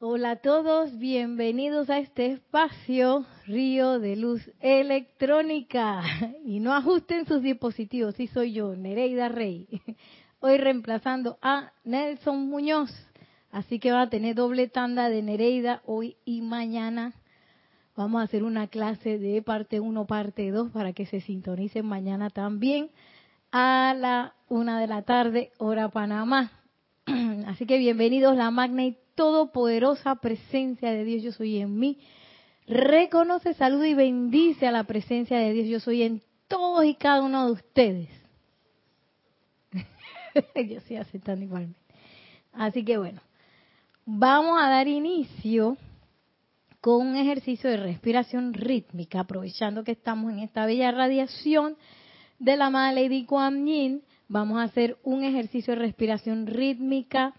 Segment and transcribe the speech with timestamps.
[0.00, 6.04] Hola a todos, bienvenidos a este espacio Río de Luz Electrónica.
[6.44, 9.66] Y no ajusten sus dispositivos, sí soy yo, Nereida Rey.
[10.38, 12.92] Hoy reemplazando a Nelson Muñoz.
[13.50, 17.12] Así que va a tener doble tanda de Nereida hoy y mañana.
[17.96, 22.30] Vamos a hacer una clase de parte 1, parte 2 para que se sintonicen mañana
[22.30, 22.90] también
[23.50, 26.52] a la una de la tarde, hora Panamá.
[27.46, 31.98] Así que bienvenidos la magna y todopoderosa presencia de Dios, yo soy en mí.
[32.66, 37.22] Reconoce, saluda y bendice a la presencia de Dios, yo soy en todos y cada
[37.22, 38.08] uno de ustedes.
[40.32, 41.80] yo estoy aceptando igualmente.
[42.52, 43.20] Así que bueno,
[44.04, 45.76] vamos a dar inicio
[46.80, 51.76] con un ejercicio de respiración rítmica, aprovechando que estamos en esta bella radiación
[52.38, 57.32] de la amada Lady Kuan Yin Vamos a hacer un ejercicio de respiración rítmica.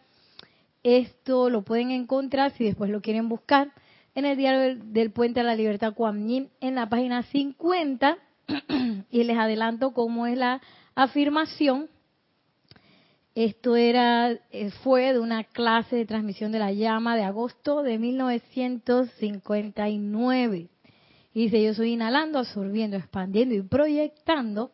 [0.82, 3.72] Esto lo pueden encontrar si después lo quieren buscar
[4.16, 8.18] en el diario del, Puente a la Libertad Yin en la página 50
[9.12, 10.62] y les adelanto cómo es la
[10.96, 11.92] afirmación.
[13.36, 18.00] Esto era eh, fue de una clase de transmisión de la llama de agosto de
[18.00, 20.70] 1959.
[21.36, 24.72] Y dice, yo soy inhalando, absorbiendo, expandiendo y proyectando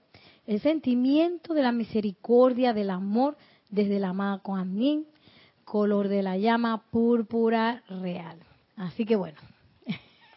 [0.47, 3.37] el sentimiento de la misericordia, del amor
[3.69, 5.05] desde la amada Kuan
[5.63, 8.37] color de la llama púrpura real.
[8.75, 9.39] Así que bueno,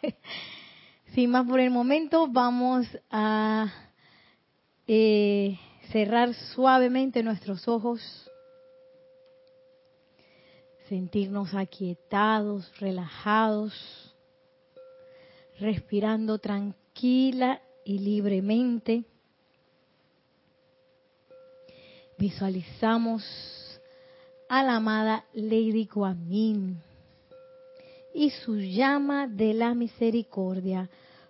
[1.13, 3.71] sin más por el momento, vamos a
[4.87, 5.59] eh,
[5.91, 8.01] cerrar suavemente nuestros ojos,
[10.87, 14.15] sentirnos aquietados, relajados,
[15.59, 19.03] respirando tranquila y libremente.
[22.19, 23.23] Visualizamos
[24.49, 26.27] a la amada Lady Kuan
[28.13, 30.89] y su llama de la misericordia,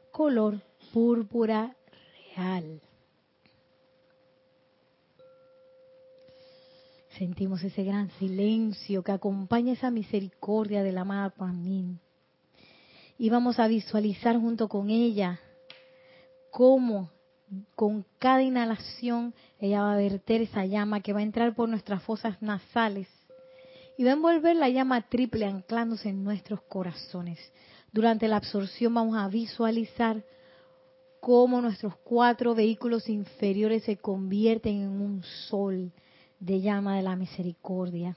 [0.09, 0.59] color
[0.91, 1.75] púrpura
[2.35, 2.81] real.
[7.19, 11.99] Sentimos ese gran silencio que acompaña esa misericordia de la amada Kuan
[13.19, 15.39] Y vamos a visualizar junto con ella
[16.49, 17.11] cómo
[17.75, 22.03] con cada inhalación ella va a verter esa llama que va a entrar por nuestras
[22.03, 23.07] fosas nasales
[23.97, 27.37] y va a envolver la llama triple anclándose en nuestros corazones.
[27.91, 30.23] Durante la absorción vamos a visualizar
[31.19, 35.91] cómo nuestros cuatro vehículos inferiores se convierten en un sol
[36.39, 38.15] de llama de la misericordia.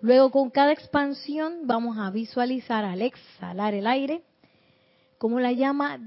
[0.00, 4.22] Luego con cada expansión vamos a visualizar al exhalar el aire
[5.16, 6.00] como la llama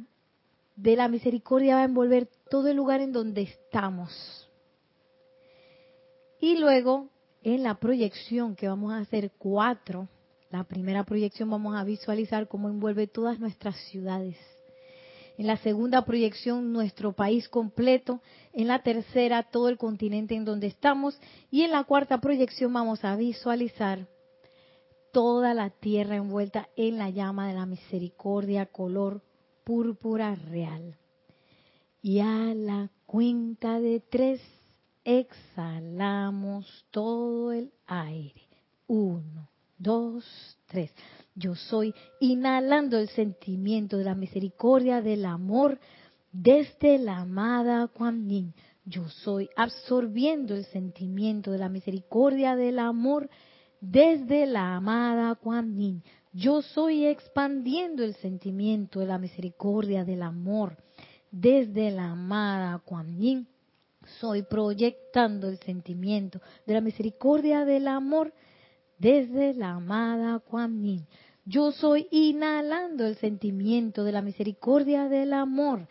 [0.77, 4.47] de la misericordia va a envolver todo el lugar en donde estamos.
[6.39, 7.09] Y luego,
[7.43, 10.07] en la proyección que vamos a hacer cuatro,
[10.51, 14.37] la primera proyección vamos a visualizar cómo envuelve todas nuestras ciudades.
[15.37, 18.21] En la segunda proyección, nuestro país completo.
[18.53, 21.19] En la tercera, todo el continente en donde estamos.
[21.51, 24.07] Y en la cuarta proyección vamos a visualizar
[25.11, 29.21] toda la tierra envuelta en la llama de la misericordia color
[29.67, 30.95] púrpura real.
[32.01, 34.39] Y a la cuenta de tres
[35.03, 38.47] exhalamos todo el aire.
[38.87, 40.23] Uno, dos,
[40.67, 40.93] tres.
[41.35, 45.81] Yo soy inhalando el sentimiento de la misericordia, del amor
[46.31, 48.53] desde la amada Kuan Yin.
[48.85, 53.29] Yo soy absorbiendo el sentimiento de la misericordia, del amor
[53.81, 56.03] desde la amada Kuan Yin.
[56.37, 60.77] Yo soy expandiendo el sentimiento de la misericordia, del amor,
[61.31, 63.47] desde la amada Kuan Yin.
[64.19, 68.33] Soy proyectando el sentimiento de la misericordia, del amor,
[68.99, 71.07] desde la amada Kuan Yin.
[71.43, 75.87] Yo soy inhalando el sentimiento de la misericordia, del amor,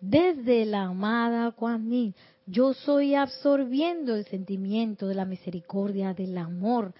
[0.00, 2.14] desde la amada Kuan Yin.
[2.46, 6.94] Yo soy absorbiendo el sentimiento de la misericordia, del amor,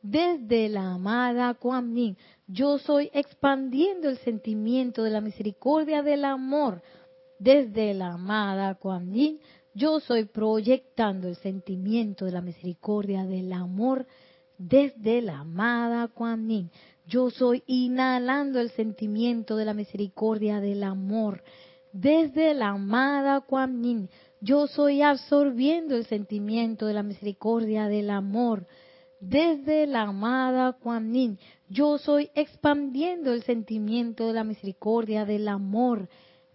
[0.00, 2.16] desde la amada Kuan Yin.
[2.48, 6.80] Yo soy expandiendo el sentimiento de la misericordia del amor
[7.40, 9.40] desde la amada Kuan Yin.
[9.74, 14.06] Yo soy proyectando el sentimiento de la misericordia del amor
[14.58, 16.70] desde la amada Kuan Yin.
[17.04, 21.42] Yo soy inhalando el sentimiento de la misericordia del amor
[21.92, 24.08] desde la amada Kuan Yin.
[24.40, 28.66] Yo soy absorbiendo el sentimiento de la misericordia del amor
[29.20, 31.38] desde la amada Kuan Yin.
[31.68, 36.08] Yo soy expandiendo el sentimiento de la misericordia, del amor,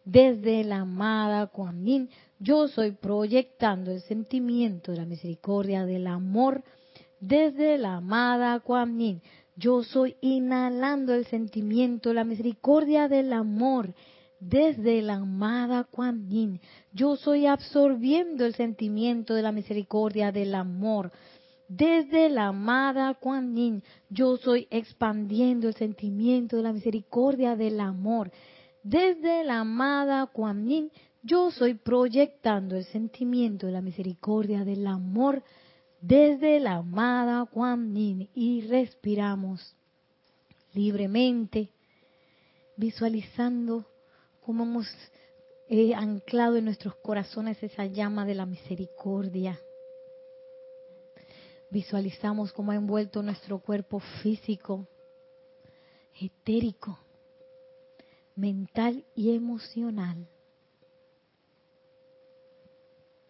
[0.05, 2.09] desde la amada Kuan.
[2.39, 6.63] Yo soy proyectando el sentimiento de la misericordia, del amor,
[7.19, 9.21] desde la amada Kuan.
[9.57, 13.93] Yo soy inhalando el sentimiento, la misericordia del amor
[14.39, 16.59] desde la amada Kuan.
[16.93, 21.11] Yo soy absorbiendo el sentimiento de la misericordia del amor
[21.71, 23.83] desde la amada Kuan Yin.
[24.09, 28.29] Yo soy expandiendo el sentimiento de la misericordia del amor
[28.83, 30.91] desde la amada Kuan Yin.
[31.23, 35.43] Yo soy proyectando el sentimiento de la misericordia del amor
[36.01, 39.75] desde la amada Kuan Yin y respiramos
[40.73, 41.69] libremente,
[42.75, 43.85] visualizando
[44.41, 44.87] cómo hemos
[45.69, 49.57] eh, anclado en nuestros corazones esa llama de la misericordia.
[51.71, 54.85] Visualizamos cómo ha envuelto nuestro cuerpo físico,
[56.19, 56.99] etérico,
[58.35, 60.27] mental y emocional.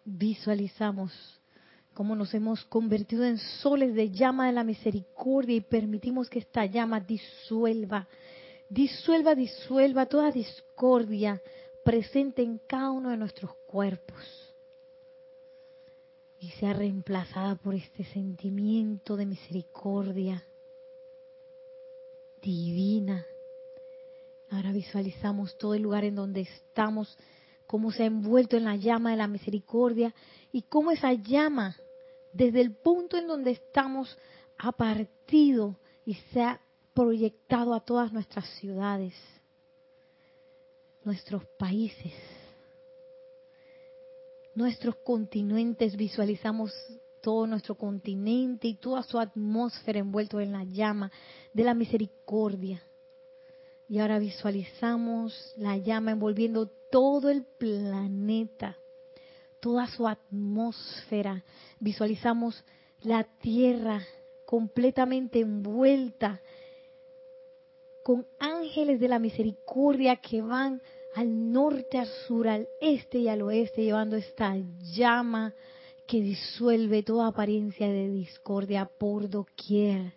[0.04, 1.14] Visualizamos
[1.94, 6.66] cómo nos hemos convertido en soles de llama de la misericordia y permitimos que esta
[6.66, 8.08] llama disuelva
[8.72, 11.42] disuelva, disuelva toda discordia
[11.84, 14.51] presente en cada uno de nuestros cuerpos
[16.42, 20.44] y sea reemplazada por este sentimiento de misericordia
[22.42, 23.28] divina.
[24.50, 27.16] Ahora visualizamos todo el lugar en donde estamos,
[27.68, 30.16] cómo se ha envuelto en la llama de la misericordia
[30.52, 31.78] y cómo esa llama,
[32.34, 34.18] desde el punto en donde estamos,
[34.58, 36.60] ha partido y se ha
[36.96, 39.14] proyectado a todas nuestras ciudades,
[41.04, 42.14] nuestros países,
[44.56, 46.74] nuestros continentes, visualizamos
[47.22, 51.12] todo nuestro continente y toda su atmósfera envuelto en la llama
[51.54, 52.82] de la misericordia.
[53.88, 58.78] Y ahora visualizamos la llama envolviendo todo el planeta,
[59.60, 61.44] toda su atmósfera.
[61.80, 62.64] Visualizamos
[63.02, 64.02] la tierra
[64.46, 66.42] completamente envuelta
[68.04, 70.82] con ángeles de la misericordia que van
[71.14, 74.56] al norte, al sur, al este y al oeste, llevando esta
[74.94, 75.54] llama
[76.08, 80.14] que disuelve toda apariencia de discordia por doquier.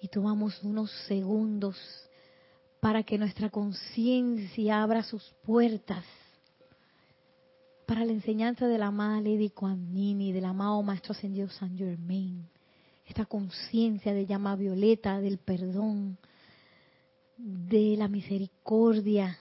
[0.00, 1.76] Y tomamos unos segundos
[2.80, 6.04] para que nuestra conciencia abra sus puertas
[7.86, 12.46] para la enseñanza de la amada Lady Kuan y del amado Maestro Ascendido San Germain.
[13.08, 16.18] Esta conciencia de llama violeta, del perdón,
[17.38, 19.38] de la misericordia.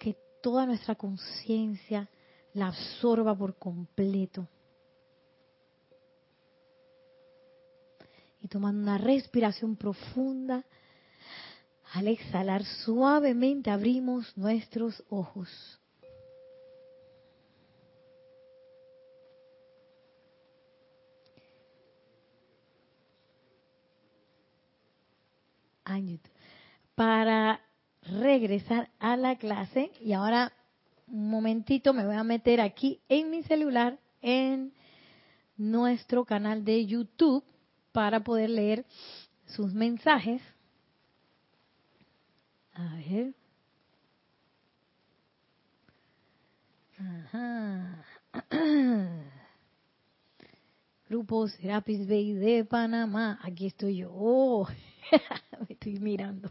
[0.00, 2.08] Que toda nuestra conciencia
[2.54, 4.48] la absorba por completo.
[8.40, 10.64] Y tomando una respiración profunda,
[11.92, 15.48] al exhalar suavemente abrimos nuestros ojos.
[26.94, 27.60] Para
[28.02, 30.52] regresar a la clase y ahora
[31.06, 34.72] un momentito me voy a meter aquí en mi celular en
[35.56, 37.44] nuestro canal de YouTube
[37.92, 38.84] para poder leer
[39.46, 40.40] sus mensajes
[42.74, 43.34] a ver.
[46.98, 48.04] Ajá.
[51.08, 53.38] Grupo Serapis Bay de Panamá.
[53.42, 54.66] Aquí estoy yo.
[55.10, 56.50] Me estoy mirando.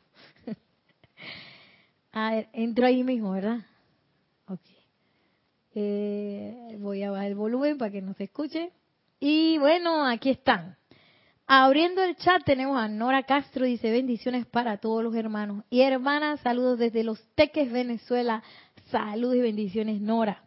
[2.11, 3.59] a ver, entro ahí mismo, ¿verdad?
[4.47, 4.59] Ok.
[5.73, 8.71] Eh, voy a bajar el volumen para que no se escuche.
[9.19, 10.77] Y bueno, aquí están.
[11.47, 16.39] Abriendo el chat tenemos a Nora Castro, dice bendiciones para todos los hermanos y hermanas,
[16.39, 18.41] saludos desde Los Teques, Venezuela,
[18.89, 20.43] saludos y bendiciones Nora.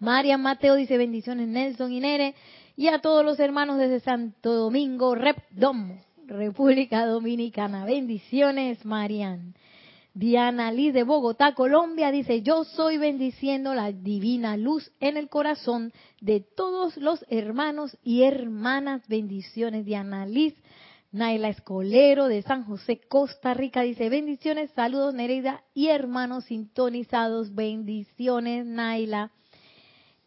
[0.00, 2.34] María Mateo dice bendiciones Nelson y Nere
[2.74, 6.00] y a todos los hermanos desde Santo Domingo, Repdom,
[6.32, 9.54] República Dominicana, bendiciones Marian.
[10.14, 15.92] Diana Liz de Bogotá, Colombia, dice, yo soy bendiciendo la divina luz en el corazón
[16.20, 19.02] de todos los hermanos y hermanas.
[19.08, 20.54] Bendiciones, Diana Liz.
[21.12, 28.64] Naila Escolero de San José, Costa Rica, dice, bendiciones, saludos Nereida y hermanos sintonizados, bendiciones
[28.64, 29.30] Naila.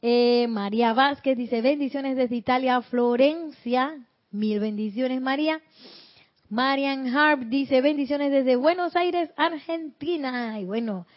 [0.04, 3.98] Eh, María Vázquez dice, bendiciones desde Italia, Florencia,
[4.30, 5.60] mil bendiciones María.
[6.50, 10.60] Marian Harp dice bendiciones desde Buenos Aires, Argentina.
[10.60, 11.08] Y bueno,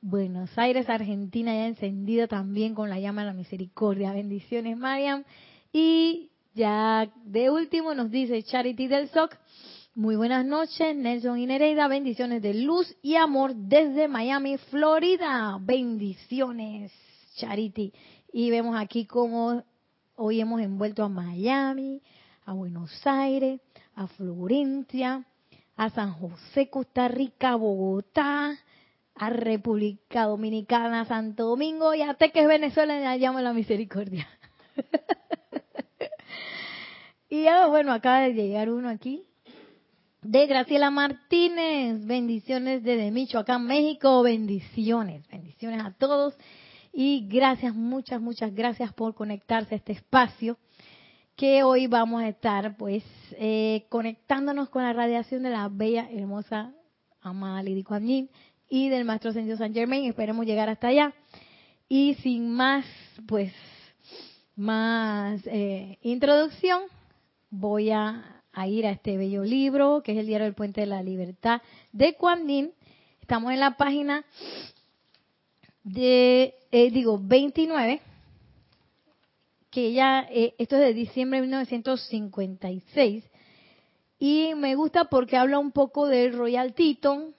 [0.00, 4.12] Buenos Aires, Argentina ya encendida también con la llama de la misericordia.
[4.12, 5.24] Bendiciones, Marian.
[5.72, 9.36] Y ya de último nos dice Charity del SOC.
[9.94, 11.86] Muy buenas noches, Nelson y Nereida.
[11.86, 15.56] Bendiciones de luz y amor desde Miami, Florida.
[15.60, 16.92] Bendiciones,
[17.36, 17.92] Charity.
[18.32, 19.62] Y vemos aquí cómo
[20.16, 22.02] hoy hemos envuelto a Miami,
[22.44, 23.60] a Buenos Aires,
[23.94, 25.24] a Florencia,
[25.76, 28.58] a San José, Costa Rica, Bogotá,
[29.14, 34.28] a República Dominicana, Santo Domingo y a Teques, Venezuela, y llamo la misericordia.
[37.28, 39.24] y ya, bueno, acaba de llegar uno aquí
[40.24, 42.04] de Graciela Martínez.
[42.04, 44.22] Bendiciones desde Michoacán, México.
[44.22, 46.34] Bendiciones, bendiciones a todos.
[46.92, 50.56] Y gracias, muchas, muchas gracias por conectarse a este espacio
[51.36, 56.72] que hoy vamos a estar pues eh, conectándonos con la radiación de la bella, hermosa,
[57.20, 58.30] amada Lady Kuan Yin
[58.68, 60.04] y del Maestro Ascendido San Germain.
[60.04, 61.12] Esperemos llegar hasta allá.
[61.88, 62.84] Y sin más,
[63.26, 63.52] pues,
[64.56, 66.82] más eh, introducción,
[67.50, 71.02] voy a ir a este bello libro, que es el Diario del Puente de la
[71.02, 71.60] Libertad
[71.92, 72.46] de Kuan
[73.20, 74.24] Estamos en la página
[75.82, 78.00] de, eh, digo, 29,
[79.74, 83.24] que ya, eh, esto es de diciembre de 1956,
[84.18, 87.34] y me gusta porque habla un poco del Royal Teton,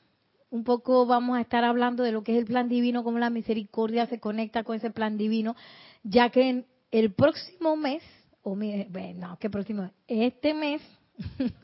[0.50, 3.30] un poco vamos a estar hablando de lo que es el plan divino, cómo la
[3.30, 5.56] misericordia se conecta con ese plan divino,
[6.04, 8.04] ya que en el próximo mes,
[8.44, 9.90] o no, ¿qué próximo?
[10.08, 10.82] Este mes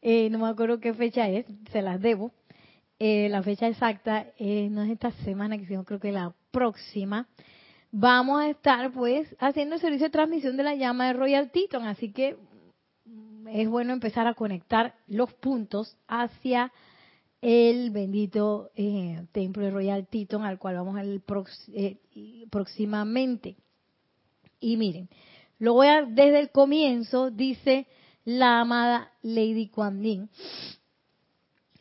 [0.00, 2.30] Eh, no me acuerdo qué fecha es, se las debo.
[3.00, 7.26] Eh, la fecha exacta eh, no es esta semana, sino creo que la próxima.
[7.90, 11.84] Vamos a estar pues haciendo el servicio de transmisión de la llama de Royal Teton,
[11.84, 12.36] así que
[13.50, 16.70] es bueno empezar a conectar los puntos hacia
[17.40, 18.70] el bendito
[19.32, 21.04] templo de Royal Teton al cual vamos a
[22.50, 23.56] próximamente.
[24.60, 25.08] Y miren,
[25.58, 27.86] lo voy a desde el comienzo, dice
[28.24, 30.28] la amada Lady Kuan.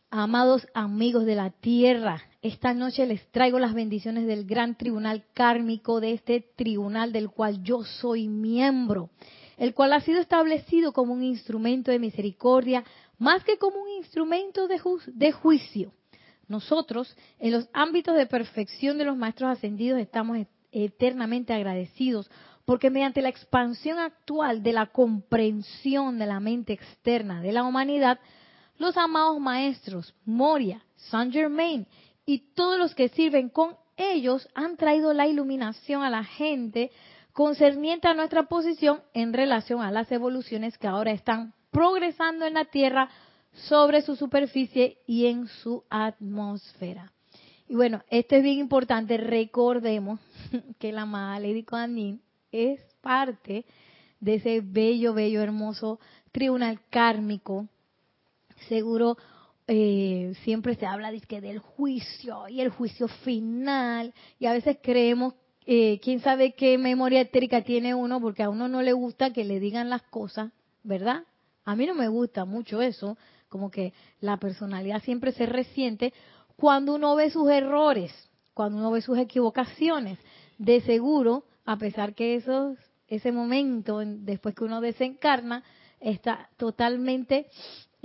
[0.10, 6.00] Amados amigos de la tierra, esta noche les traigo las bendiciones del gran tribunal kármico
[6.00, 9.10] de este tribunal del cual yo soy miembro,
[9.58, 12.84] el cual ha sido establecido como un instrumento de misericordia
[13.18, 15.92] más que como un instrumento de, de juicio.
[16.48, 20.38] Nosotros, en los ámbitos de perfección de los maestros ascendidos, estamos
[20.72, 22.30] eternamente agradecidos
[22.66, 28.20] porque mediante la expansión actual de la comprensión de la mente externa de la humanidad,
[28.78, 31.88] los amados maestros Moria, Saint Germain
[32.28, 36.92] y todos los que sirven con ellos han traído la iluminación a la gente
[37.32, 42.66] concerniente a nuestra posición en relación a las evoluciones que ahora están progresando en la
[42.66, 43.10] Tierra
[43.54, 47.14] sobre su superficie y en su atmósfera.
[47.70, 50.20] Y bueno, esto es bien importante, recordemos
[50.80, 52.20] que la amada Lady Kuan
[52.52, 53.66] es parte
[54.20, 56.00] de ese bello, bello, hermoso
[56.34, 57.68] tribunal kármico.
[58.68, 59.18] Seguro
[59.68, 65.34] eh, siempre se habla de, del juicio y el juicio final y a veces creemos,
[65.66, 69.44] eh, quién sabe qué memoria etérica tiene uno porque a uno no le gusta que
[69.44, 70.52] le digan las cosas,
[70.84, 71.24] ¿verdad?
[71.66, 73.18] A mí no me gusta mucho eso,
[73.50, 76.14] como que la personalidad siempre se resiente
[76.56, 78.14] cuando uno ve sus errores,
[78.54, 80.18] cuando uno ve sus equivocaciones.
[80.58, 82.78] De seguro a pesar que esos,
[83.10, 85.64] ese momento, después que uno desencarna,
[86.00, 87.48] está totalmente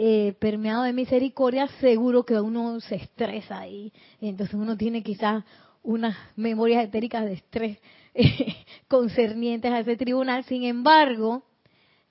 [0.05, 3.93] eh, permeado de misericordia, seguro que uno se estresa ahí.
[4.21, 5.45] Entonces uno tiene quizás
[5.85, 7.79] unas memorias etéricas de estrés
[8.89, 10.43] concernientes a ese tribunal.
[10.43, 11.45] Sin embargo,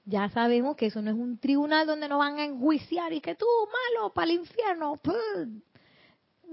[0.05, 3.35] ya sabemos que eso no es un tribunal donde nos van a enjuiciar y que
[3.35, 3.45] tú,
[3.93, 4.93] malo, para el infierno.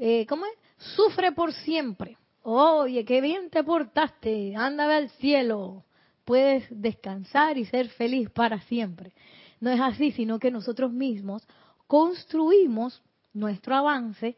[0.00, 0.52] Eh, ¿Cómo es?
[0.96, 2.18] Sufre por siempre.
[2.42, 5.84] Oye, qué bien te portaste, anda al cielo,
[6.24, 9.12] puedes descansar y ser feliz para siempre.
[9.60, 11.46] No es así, sino que nosotros mismos
[11.86, 14.36] construimos nuestro avance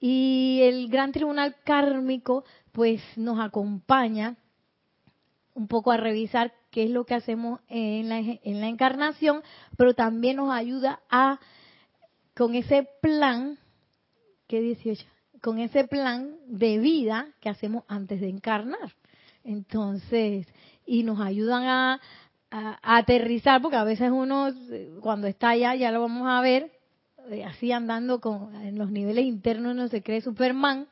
[0.00, 4.36] y el gran tribunal kármico pues nos acompaña
[5.54, 9.42] un poco a revisar qué es lo que hacemos en la, en la encarnación,
[9.76, 11.40] pero también nos ayuda a,
[12.36, 13.58] con ese plan,
[14.46, 15.04] ¿qué 18?
[15.40, 18.94] con ese plan de vida que hacemos antes de encarnar.
[19.44, 20.46] Entonces,
[20.84, 22.00] y nos ayudan a,
[22.50, 24.48] aterrizar, porque a veces uno,
[25.00, 26.72] cuando está allá, ya lo vamos a ver,
[27.30, 30.86] eh, así andando con, en los niveles internos, uno se cree Superman.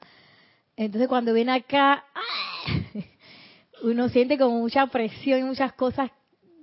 [0.76, 2.04] Entonces, cuando viene acá,
[3.82, 6.10] uno siente como mucha presión y muchas cosas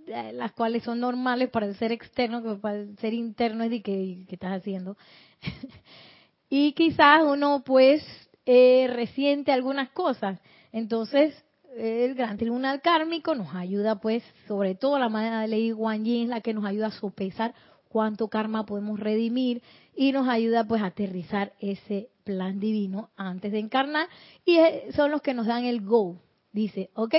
[0.08, 3.72] eh, las cuales son normales para el ser externo, que para el ser interno es
[3.72, 4.98] de que, ¿qué estás haciendo?
[6.50, 8.06] y quizás uno pues
[8.46, 10.40] eh, resiente algunas cosas.
[10.74, 11.34] Entonces,
[11.76, 16.30] el gran tribunal kármico nos ayuda pues, sobre todo la madre de ley Guan Yin
[16.30, 17.54] la que nos ayuda a sopesar
[17.90, 19.62] cuánto karma podemos redimir
[19.96, 24.08] y nos ayuda pues a aterrizar ese plan divino antes de encarnar
[24.46, 26.18] y eh, son los que nos dan el go.
[26.52, 27.16] Dice, ok,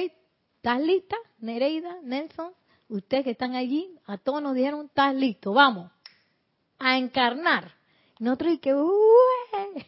[0.57, 1.17] ¿estás lista?
[1.39, 2.53] Nereida, Nelson,
[2.89, 5.53] ustedes que están allí, a todos nos dijeron, ¿estás listo?
[5.53, 5.91] Vamos
[6.79, 7.73] a encarnar.
[8.19, 8.75] Nosotros y que,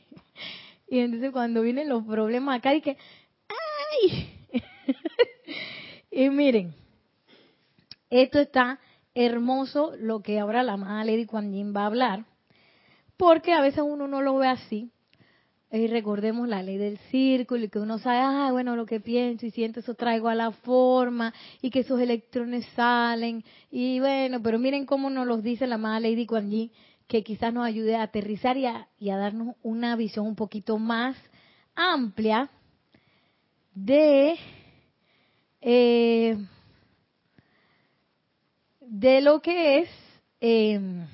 [0.88, 2.96] y entonces cuando vienen los problemas acá, y que,
[3.48, 4.35] ¡ay!
[6.10, 6.74] y miren,
[8.10, 8.78] esto está
[9.14, 12.24] hermoso lo que ahora la amada Lady Kuan va a hablar,
[13.16, 14.90] porque a veces uno no lo ve así.
[15.72, 19.46] Y recordemos la ley del círculo y que uno sabe, ah, bueno, lo que pienso
[19.46, 23.44] y siento eso traigo a la forma y que esos electrones salen.
[23.70, 26.70] Y bueno, pero miren cómo nos los dice la amada Lady Kuan Yin,
[27.08, 31.16] que quizás nos ayude a aterrizar y a, darnos una visión un poquito más
[31.74, 32.48] amplia
[33.74, 34.36] de
[35.68, 36.36] eh,
[38.80, 39.88] de lo que es
[40.40, 41.04] em,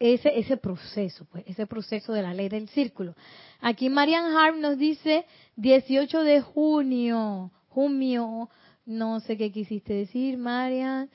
[0.00, 3.14] ese, ese proceso, pues, ese proceso de la ley del círculo.
[3.60, 8.50] Aquí Marian Harm nos dice 18 de junio, junio,
[8.86, 11.08] no sé qué quisiste decir, Marian,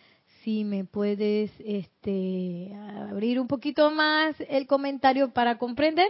[0.43, 2.73] si me puedes este,
[3.11, 6.07] abrir un poquito más el comentario para comprender,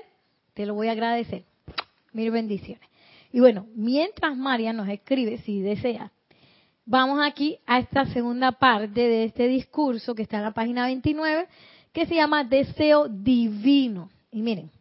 [0.53, 1.44] te lo voy a agradecer.
[2.13, 2.88] Mil bendiciones.
[3.31, 6.12] Y bueno, mientras Marian nos escribe, si desea,
[6.86, 11.48] vamos aquí a esta segunda parte de este discurso que está en la página 29,
[11.93, 14.09] que se llama Deseo Divino.
[14.31, 14.71] Y miren,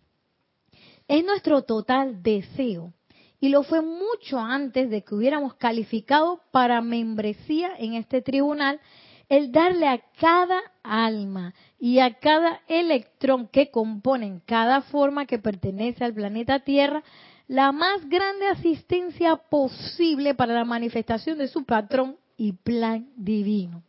[1.07, 2.93] es nuestro total deseo.
[3.40, 8.81] Y lo fue mucho antes de que hubiéramos calificado para membresía en este tribunal
[9.28, 16.02] el darle a cada alma y a cada electrón que componen cada forma que pertenece
[16.02, 17.02] al planeta Tierra
[17.49, 23.83] la más grande asistencia posible para la manifestación de su patrón y plan divino.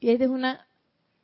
[0.00, 0.66] Y esta es una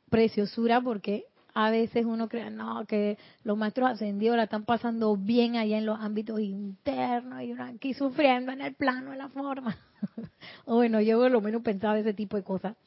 [0.09, 1.25] preciosura porque
[1.55, 5.87] a veces uno cree, no, que los maestros ascendidos la están pasando bien allá en
[5.87, 9.75] los ámbitos internos y uno aquí sufriendo en el plano de la forma.
[10.65, 12.77] o bueno, yo por lo menos pensaba ese tipo de cosas.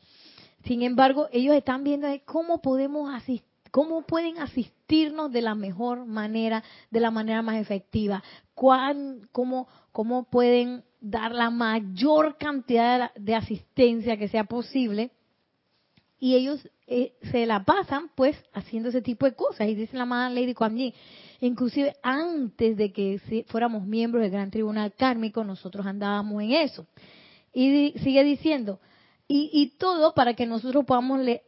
[0.64, 6.62] Sin embargo, ellos están viendo cómo podemos asistir cómo pueden asistirnos de la mejor manera,
[6.90, 8.22] de la manera más efectiva,
[8.54, 15.10] ¿Cuán, cómo, cómo pueden dar la mayor cantidad de asistencia que sea posible.
[16.18, 19.68] Y ellos eh, se la pasan pues haciendo ese tipo de cosas.
[19.68, 20.78] Y dice la madre Lady Kuan
[21.40, 26.86] inclusive antes de que fuéramos miembros del Gran Tribunal Kármico, nosotros andábamos en eso.
[27.52, 28.78] Y sigue diciendo,
[29.26, 31.42] y, y, todo para que nosotros podamos le,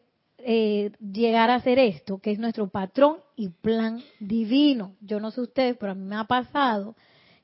[0.46, 4.94] eh, llegar a hacer esto, que es nuestro patrón y plan divino.
[5.00, 6.94] Yo no sé ustedes, pero a mí me ha pasado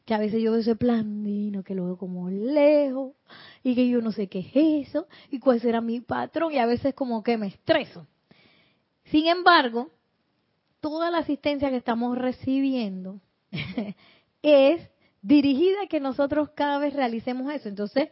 [0.05, 3.15] que a veces yo veo ese plan divino que lo veo como lejos
[3.63, 6.67] y que yo no sé qué es eso y cuál será mi patrón y a
[6.67, 8.07] veces como que me estreso.
[9.05, 9.91] Sin embargo,
[10.81, 13.21] toda la asistencia que estamos recibiendo
[14.43, 14.83] es
[15.23, 17.69] dirigida a que nosotros cada vez realicemos eso.
[17.69, 18.11] Entonces,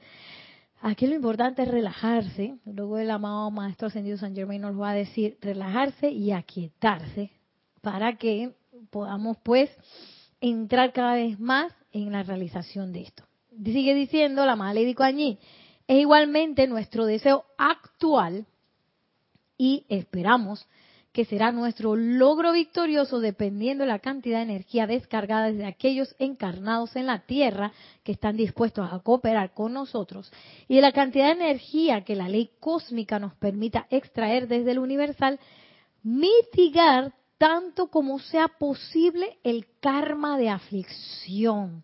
[0.80, 2.58] Aquí lo importante es relajarse.
[2.64, 7.30] Luego el amado Maestro Ascendido San Germain nos va a decir relajarse y aquietarse
[7.80, 8.54] para que
[8.90, 9.70] podamos pues
[10.40, 13.24] entrar cada vez más en la realización de esto.
[13.64, 15.38] Sigue diciendo la Madre Lady allí,
[15.88, 18.46] es igualmente nuestro deseo actual
[19.56, 20.68] y esperamos
[21.18, 26.94] que será nuestro logro victorioso dependiendo de la cantidad de energía descargada desde aquellos encarnados
[26.94, 27.72] en la Tierra
[28.04, 30.30] que están dispuestos a cooperar con nosotros
[30.68, 34.78] y de la cantidad de energía que la ley cósmica nos permita extraer desde el
[34.78, 35.40] universal,
[36.04, 41.82] mitigar tanto como sea posible el karma de aflicción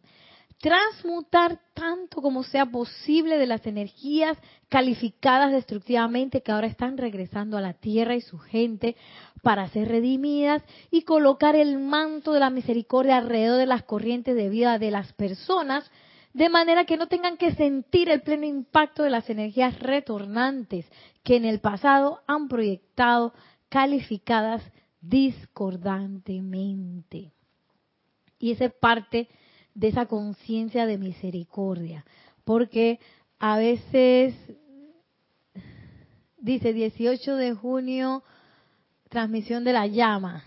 [0.65, 4.39] transmutar tanto como sea posible de las energías
[4.71, 8.97] calificadas destructivamente que ahora están regresando a la tierra y su gente
[9.43, 14.49] para ser redimidas y colocar el manto de la misericordia alrededor de las corrientes de
[14.49, 15.85] vida de las personas
[16.33, 20.87] de manera que no tengan que sentir el pleno impacto de las energías retornantes
[21.23, 23.35] que en el pasado han proyectado
[23.69, 24.63] calificadas
[25.03, 27.33] discordantemente.
[28.39, 29.29] Y esa es parte
[29.75, 32.05] de esa conciencia de misericordia,
[32.45, 33.01] porque
[33.39, 34.35] a veces
[36.39, 38.23] dice 18 de junio
[39.09, 40.45] transmisión de la llama.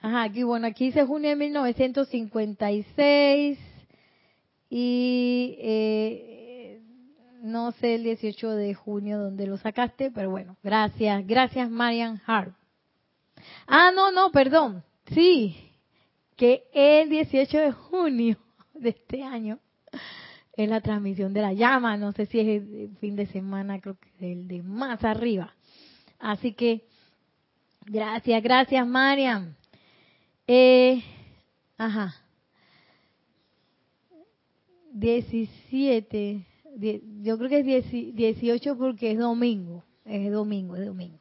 [0.00, 3.58] Ajá, aquí bueno, aquí dice junio de 1956
[4.68, 6.80] y eh,
[7.42, 12.54] no sé el 18 de junio donde lo sacaste, pero bueno, gracias, gracias Marian Hart.
[13.66, 15.71] Ah, no, no, perdón, sí,
[16.36, 18.36] que el 18 de junio
[18.74, 19.58] de este año
[20.54, 23.96] es la transmisión de la llama, no sé si es el fin de semana, creo
[23.98, 25.54] que es el de más arriba.
[26.18, 26.84] Así que,
[27.86, 29.54] gracias, gracias Mariam.
[30.46, 31.02] Eh,
[31.78, 32.14] ajá.
[34.92, 36.46] 17,
[37.22, 41.18] yo creo que es 18 porque es domingo, es domingo, es domingo.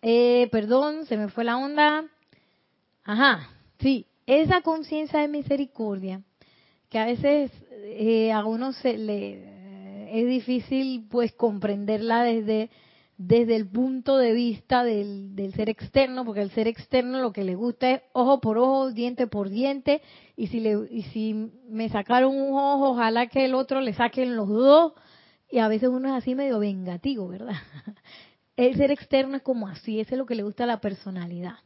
[0.00, 2.08] Eh, perdón, se me fue la onda.
[3.08, 6.20] Ajá, sí, esa conciencia de misericordia
[6.90, 12.68] que a veces eh, a uno se le es difícil pues comprenderla desde
[13.16, 17.44] desde el punto de vista del, del, ser externo, porque el ser externo lo que
[17.44, 20.02] le gusta es ojo por ojo, diente por diente,
[20.36, 24.36] y si, le, y si me sacaron un ojo, ojalá que el otro le saquen
[24.36, 24.92] los dos,
[25.50, 27.56] y a veces uno es así medio vengativo, ¿verdad?
[28.56, 31.56] El ser externo es como así, ese es lo que le gusta a la personalidad.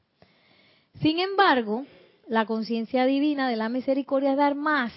[1.00, 1.85] Sin embargo,
[2.28, 4.92] la conciencia divina de la misericordia es dar más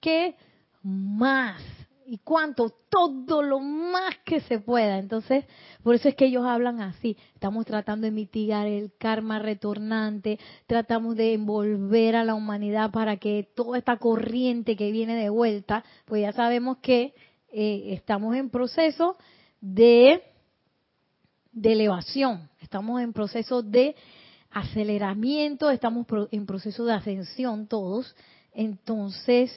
[0.00, 0.34] que
[0.82, 1.62] más.
[2.06, 2.70] ¿Y cuánto?
[2.90, 4.98] Todo lo más que se pueda.
[4.98, 5.44] Entonces,
[5.82, 7.16] por eso es que ellos hablan así.
[7.34, 13.48] Estamos tratando de mitigar el karma retornante, tratamos de envolver a la humanidad para que
[13.54, 17.14] toda esta corriente que viene de vuelta, pues ya sabemos que
[17.52, 19.16] eh, estamos en proceso
[19.60, 20.22] de,
[21.52, 23.94] de elevación, estamos en proceso de
[24.52, 28.14] aceleramiento, estamos en proceso de ascensión todos.
[28.52, 29.52] Entonces,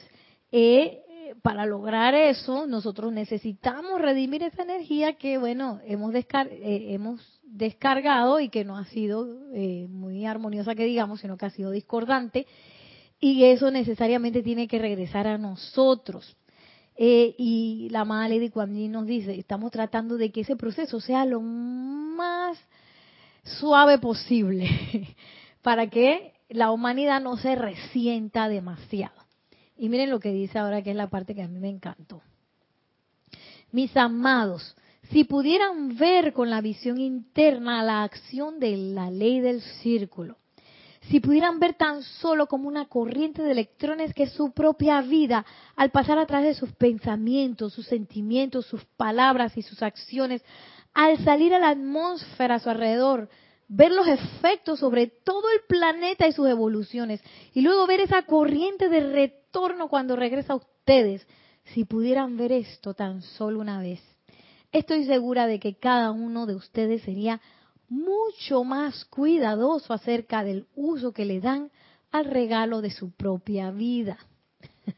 [0.52, 1.02] eh,
[1.42, 6.24] para lograr eso, nosotros necesitamos redimir esa energía que, bueno, hemos, eh,
[6.90, 11.50] hemos descargado y que no ha sido eh, muy armoniosa, que digamos, sino que ha
[11.50, 12.46] sido discordante.
[13.18, 16.36] Y eso necesariamente tiene que regresar a nosotros.
[16.96, 21.24] Eh, y la amada Lady Kuan nos dice, estamos tratando de que ese proceso sea
[21.24, 22.58] lo más
[23.46, 24.68] suave posible
[25.62, 29.14] para que la humanidad no se resienta demasiado.
[29.76, 32.22] Y miren lo que dice ahora, que es la parte que a mí me encantó.
[33.72, 34.76] Mis amados,
[35.10, 40.36] si pudieran ver con la visión interna la acción de la ley del círculo,
[41.08, 45.90] si pudieran ver tan solo como una corriente de electrones que su propia vida, al
[45.90, 50.42] pasar a través de sus pensamientos, sus sentimientos, sus palabras y sus acciones,
[50.96, 53.28] al salir a la atmósfera a su alrededor,
[53.68, 57.20] ver los efectos sobre todo el planeta y sus evoluciones,
[57.52, 61.26] y luego ver esa corriente de retorno cuando regresa a ustedes.
[61.74, 64.00] Si pudieran ver esto tan solo una vez,
[64.72, 67.42] estoy segura de que cada uno de ustedes sería
[67.90, 71.70] mucho más cuidadoso acerca del uso que le dan
[72.10, 74.16] al regalo de su propia vida.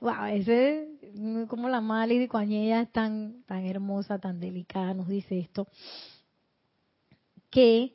[0.00, 0.88] wow, ese
[1.48, 5.66] como la madre de cuando ella es tan tan hermosa, tan delicada, nos dice esto
[7.50, 7.92] que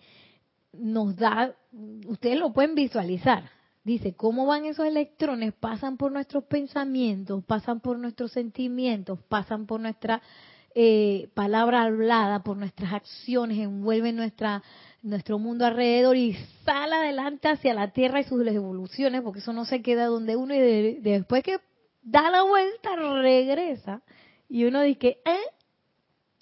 [0.74, 1.56] nos da,
[2.08, 3.50] ustedes lo pueden visualizar.
[3.84, 5.54] Dice, ¿cómo van esos electrones?
[5.54, 10.22] Pasan por nuestros pensamientos, pasan por nuestros sentimientos, pasan por nuestra
[10.74, 14.64] eh, palabra hablada, por nuestras acciones, envuelven nuestra,
[15.04, 19.66] nuestro mundo alrededor y sale adelante hacia la Tierra y sus evoluciones, porque eso no
[19.66, 21.60] se queda donde uno y después que
[22.06, 24.02] da la vuelta regresa.
[24.48, 25.40] Y uno dice, ¿eh?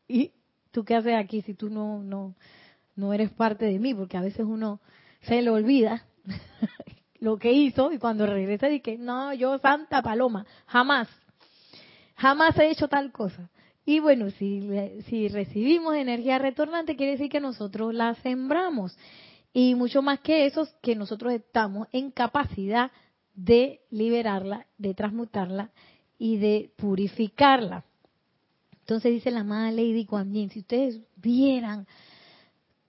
[0.07, 0.31] ¿Y
[0.71, 2.35] tú qué haces aquí si tú no, no,
[2.95, 4.79] no eres parte de mí, porque a veces uno
[5.21, 6.05] se le olvida
[7.19, 11.07] lo que hizo y cuando regresa dice, no, yo Santa Paloma, jamás,
[12.15, 13.49] jamás he hecho tal cosa.
[13.85, 14.69] Y bueno, si,
[15.07, 18.97] si recibimos energía retornante, quiere decir que nosotros la sembramos.
[19.53, 22.91] Y mucho más que eso, que nosotros estamos en capacidad
[23.33, 25.71] de liberarla, de transmutarla
[26.17, 27.83] y de purificarla.
[28.79, 31.87] Entonces dice la amada Lady Kuan si ustedes vieran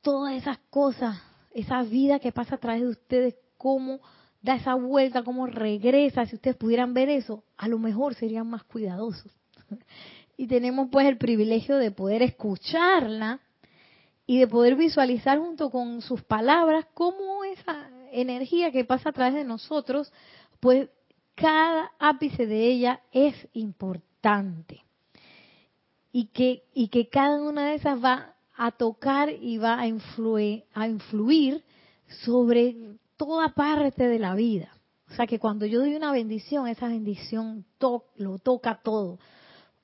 [0.03, 1.21] todas esas cosas,
[1.53, 4.01] esa vida que pasa a través de ustedes, cómo
[4.43, 8.65] da esa vuelta, cómo regresa, si ustedes pudieran ver eso, a lo mejor serían más
[8.65, 9.33] cuidadosos.
[10.37, 13.39] Y tenemos pues el privilegio de poder escucharla
[14.27, 17.89] y de poder visualizar junto con sus palabras cómo esa
[18.21, 20.13] energía que pasa a través de nosotros,
[20.61, 20.89] pues
[21.35, 24.83] cada ápice de ella es importante.
[26.13, 30.65] Y que, y que cada una de esas va a tocar y va a influir,
[30.73, 31.65] a influir
[32.25, 32.77] sobre
[33.17, 34.69] toda parte de la vida.
[35.11, 37.65] O sea que cuando yo doy una bendición, esa bendición
[38.17, 39.19] lo toca todo.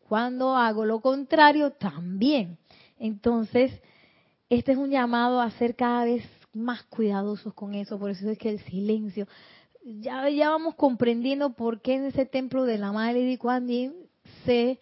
[0.08, 2.58] Cuando hago lo contrario, también.
[2.98, 3.72] Entonces,
[4.48, 7.98] este es un llamado a ser cada vez más cuidadosos con eso.
[7.98, 9.26] Por eso es que el silencio,
[9.84, 13.92] ya, ya vamos comprendiendo por qué en ese templo de la Madre de
[14.44, 14.78] se,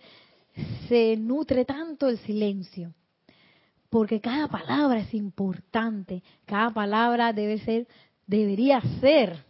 [0.88, 2.92] se nutre tanto el silencio
[3.90, 7.88] porque cada palabra es importante, cada palabra debe ser,
[8.26, 9.44] debería ser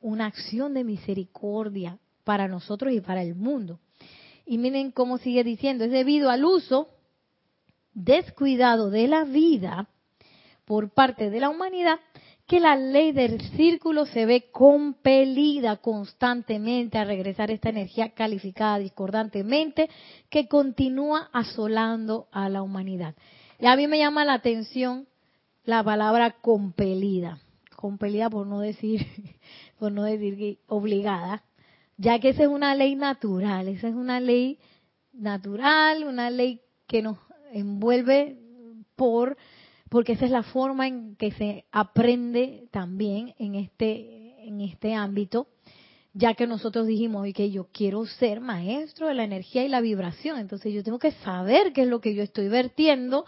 [0.00, 3.78] una acción de misericordia para nosotros y para el mundo.
[4.44, 6.88] Y miren cómo sigue diciendo, es debido al uso
[7.94, 9.88] descuidado de la vida
[10.66, 11.98] por parte de la humanidad
[12.46, 19.90] que la ley del círculo se ve compelida constantemente a regresar esta energía calificada discordantemente
[20.30, 23.16] que continúa asolando a la humanidad.
[23.58, 25.08] Y a mí me llama la atención
[25.64, 27.40] la palabra compelida,
[27.74, 29.06] compelida por no decir,
[29.78, 31.42] por no decir obligada,
[31.96, 34.58] ya que esa es una ley natural, esa es una ley
[35.12, 37.18] natural, una ley que nos
[37.52, 38.38] envuelve
[38.94, 39.36] por
[39.88, 45.48] porque esa es la forma en que se aprende también en este en este ámbito,
[46.14, 50.38] ya que nosotros dijimos que yo quiero ser maestro de la energía y la vibración,
[50.38, 53.24] entonces yo tengo que saber qué es lo que yo estoy vertiendo,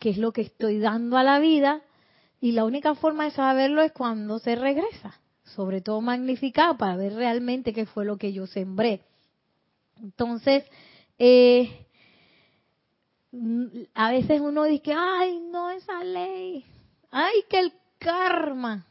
[0.00, 1.82] qué es lo que estoy dando a la vida,
[2.40, 5.20] y la única forma de saberlo es cuando se regresa
[5.54, 9.02] sobre todo magnificado, para ver realmente qué fue lo que yo sembré.
[9.96, 10.64] Entonces,
[11.18, 11.86] eh,
[13.94, 16.64] a veces uno dice, ay, no, esa ley,
[17.10, 18.86] ay, que el karma.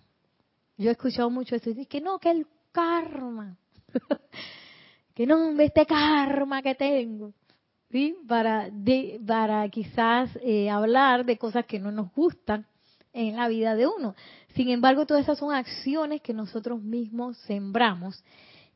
[0.78, 3.58] Yo he escuchado mucho esto, y dice que no, que el karma,
[5.16, 7.34] que no, este karma que tengo.
[7.90, 8.18] ¿Sí?
[8.28, 8.70] Para,
[9.26, 12.68] para quizás eh, hablar de cosas que no nos gustan
[13.14, 14.14] en la vida de uno.
[14.56, 18.24] Sin embargo, todas esas son acciones que nosotros mismos sembramos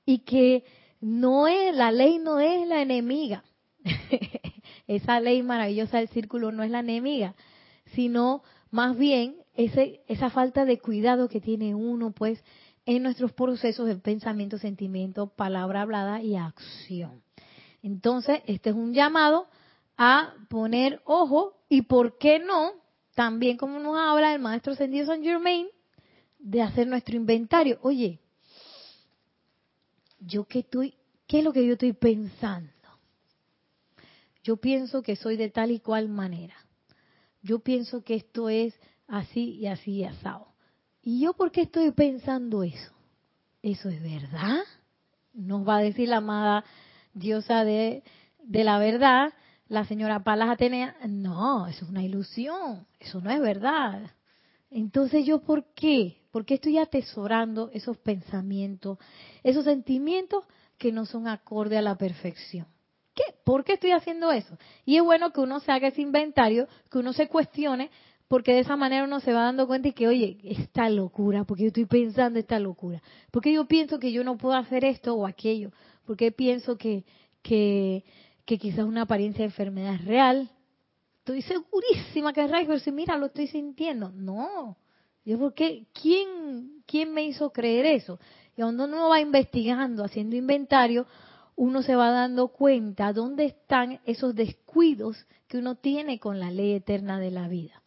[0.06, 0.63] y que
[1.02, 3.43] no es, la ley no es la enemiga.
[4.95, 7.36] Esa ley maravillosa del círculo no es la enemiga,
[7.93, 12.43] sino más bien ese, esa falta de cuidado que tiene uno, pues,
[12.86, 17.21] en nuestros procesos de pensamiento, sentimiento, palabra hablada y acción.
[17.84, 19.47] Entonces, este es un llamado
[19.97, 22.82] a poner ojo y, ¿por qué no?
[23.15, 25.67] también como nos habla el maestro Sendido San Germain,
[26.39, 27.77] de hacer nuestro inventario.
[27.82, 28.19] Oye,
[30.19, 30.95] yo qué estoy,
[31.27, 32.71] ¿qué es lo que yo estoy pensando?
[34.43, 36.56] Yo pienso que soy de tal y cual manera.
[37.41, 38.73] Yo pienso que esto es
[39.08, 40.47] así y así y asado.
[41.01, 42.93] ¿Y yo por qué estoy pensando eso?
[43.62, 44.60] ¿Eso es verdad?
[45.34, 46.63] Nos va a decir la amada
[47.13, 48.04] diosa de,
[48.47, 49.34] la verdad
[49.67, 54.12] la señora Palas Atenea, no, eso es una ilusión, eso no es verdad.
[54.69, 56.17] Entonces yo, ¿por qué?
[56.30, 58.97] ¿Por qué estoy atesorando esos pensamientos,
[59.43, 60.43] esos sentimientos
[60.77, 62.67] que no son acorde a la perfección?
[63.21, 63.34] ¿Qué?
[63.43, 64.57] ¿Por qué estoy haciendo eso?
[64.86, 67.89] Y es bueno que uno se haga ese inventario, que uno se cuestione,
[68.27, 71.63] porque de esa manera uno se va dando cuenta y que, oye, esta locura, porque
[71.63, 75.27] yo estoy pensando esta locura, porque yo pienso que yo no puedo hacer esto o
[75.27, 75.71] aquello,
[76.05, 77.03] porque pienso que,
[77.41, 78.03] que
[78.45, 80.49] que quizás una apariencia de enfermedad es real.
[81.19, 84.12] Estoy segurísima que es real, pero si mira, lo estoy sintiendo.
[84.12, 84.77] No.
[85.23, 85.86] Yo, ¿por qué?
[85.93, 88.19] ¿Quién, ¿Quién me hizo creer eso?
[88.57, 91.05] Y cuando uno va investigando, haciendo inventario,
[91.55, 96.73] uno se va dando cuenta dónde están esos descuidos que uno tiene con la ley
[96.73, 97.81] eterna de la vida.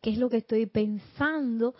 [0.00, 1.74] ¿Qué es lo que estoy pensando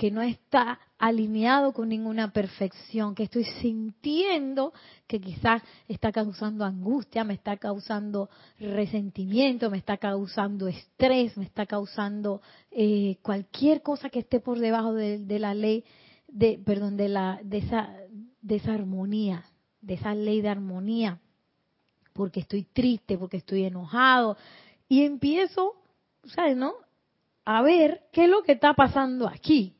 [0.00, 4.72] que no está alineado con ninguna perfección, que estoy sintiendo
[5.06, 11.66] que quizás está causando angustia, me está causando resentimiento, me está causando estrés, me está
[11.66, 15.84] causando eh, cualquier cosa que esté por debajo de, la ley,
[16.28, 17.94] de, perdón, de la, de esa,
[18.40, 19.44] de esa armonía,
[19.80, 21.20] de esa ley de armonía,
[22.12, 24.36] porque estoy triste, porque estoy enojado,
[24.88, 25.74] y empiezo,
[26.24, 26.74] ¿sabes, no?
[27.44, 29.74] A ver qué es lo que está pasando aquí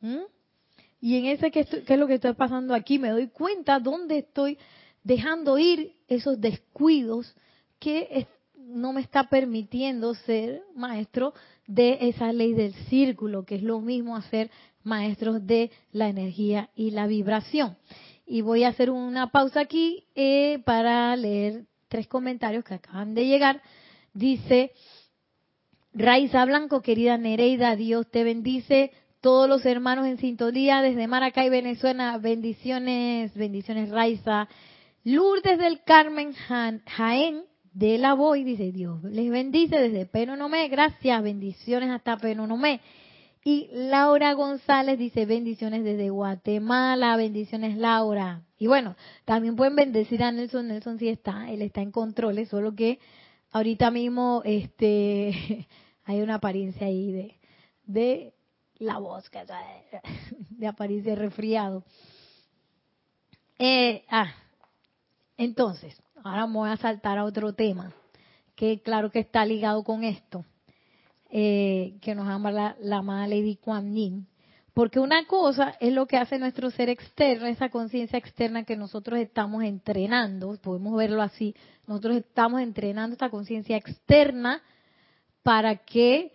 [0.00, 0.22] ¿Mm?
[1.00, 4.58] Y en ese que, es lo que está pasando aquí, me doy cuenta dónde estoy
[5.04, 7.34] dejando ir esos descuidos
[7.78, 11.34] que no me está permitiendo ser maestro
[11.66, 14.50] de esa ley del círculo, que es lo mismo hacer
[14.82, 17.76] maestros de la energía y la vibración.
[18.28, 23.26] Y voy a hacer una pausa aquí eh, para leer tres comentarios que acaban de
[23.26, 23.62] llegar.
[24.12, 24.72] Dice,
[25.94, 32.18] Raiza Blanco, querida Nereida, Dios te bendice todos los hermanos en sintonía desde Maracay, Venezuela.
[32.18, 34.48] Bendiciones, bendiciones, Raiza.
[35.04, 41.90] Lourdes del Carmen Jaén de la Voy, dice Dios, les bendice desde Penonomé, gracias, bendiciones
[41.90, 42.80] hasta Penonomé.
[43.50, 48.42] Y Laura González dice bendiciones desde Guatemala, bendiciones Laura.
[48.58, 52.74] Y bueno, también pueden bendecir a Nelson, Nelson sí está, él está en controles, solo
[52.74, 52.98] que
[53.50, 55.66] ahorita mismo este
[56.04, 57.40] hay una apariencia ahí de,
[57.86, 58.34] de
[58.76, 59.38] la voz que
[60.50, 61.84] de apariencia resfriado.
[63.58, 64.30] Eh, ah,
[65.38, 67.94] entonces, ahora voy a saltar a otro tema,
[68.54, 70.44] que claro que está ligado con esto,
[71.30, 74.26] eh, que nos habla la, la amada Lady Kuan Yin,
[74.72, 79.18] Porque una cosa es lo que hace nuestro ser externo, esa conciencia externa que nosotros
[79.18, 81.54] estamos entrenando, podemos verlo así,
[81.86, 84.62] nosotros estamos entrenando esta conciencia externa
[85.42, 86.32] para que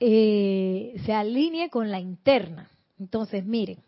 [0.00, 2.68] eh, se alinee con la interna.
[2.98, 3.78] Entonces, miren,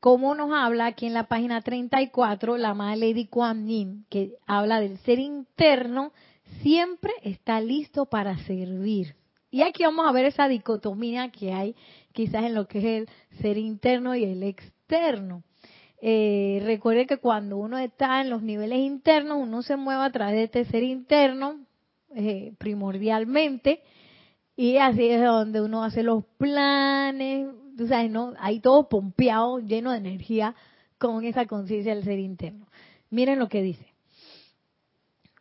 [0.00, 4.80] cómo nos habla aquí en la página 34 la madre Lady Kuan Yin, que habla
[4.80, 6.12] del ser interno,
[6.62, 9.14] siempre está listo para servir.
[9.58, 11.74] Y aquí vamos a ver esa dicotomía que hay
[12.12, 13.08] quizás en lo que es el
[13.42, 15.42] ser interno y el externo.
[16.00, 20.36] Eh, recuerde que cuando uno está en los niveles internos, uno se mueve a través
[20.36, 21.58] de este ser interno
[22.14, 23.82] eh, primordialmente
[24.54, 28.34] y así es donde uno hace los planes, tú sabes, ¿no?
[28.38, 30.54] Ahí todo pompeado, lleno de energía
[30.98, 32.68] con esa conciencia del ser interno.
[33.10, 33.87] Miren lo que dice.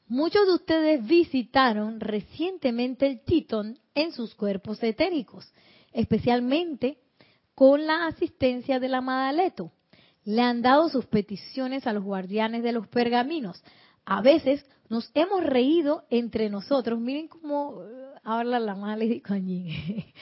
[0.09, 5.51] Muchos de ustedes visitaron recientemente el Titón en sus cuerpos etéricos,
[5.91, 6.97] especialmente
[7.53, 9.71] con la asistencia de la Madaleto.
[10.23, 13.61] Le han dado sus peticiones a los guardianes de los pergaminos.
[14.05, 16.99] A veces nos hemos reído entre nosotros.
[16.99, 19.21] Miren cómo eh, habla la Madre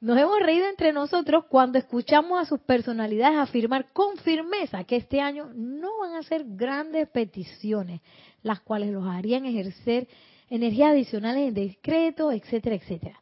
[0.00, 5.22] Nos hemos reído entre nosotros cuando escuchamos a sus personalidades afirmar con firmeza que este
[5.22, 8.02] año no van a ser grandes peticiones,
[8.46, 10.06] las cuales los harían ejercer
[10.48, 13.20] energías adicionales en decreto, etcétera, etcétera.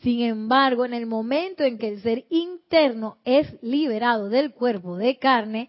[0.00, 5.18] Sin embargo, en el momento en que el ser interno es liberado del cuerpo de
[5.18, 5.68] carne,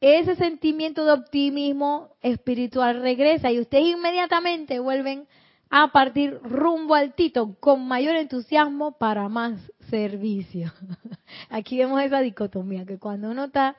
[0.00, 5.26] ese sentimiento de optimismo espiritual regresa y ustedes inmediatamente vuelven
[5.68, 10.72] a partir rumbo al Tito con mayor entusiasmo para más servicio.
[11.50, 13.76] Aquí vemos esa dicotomía, que cuando uno está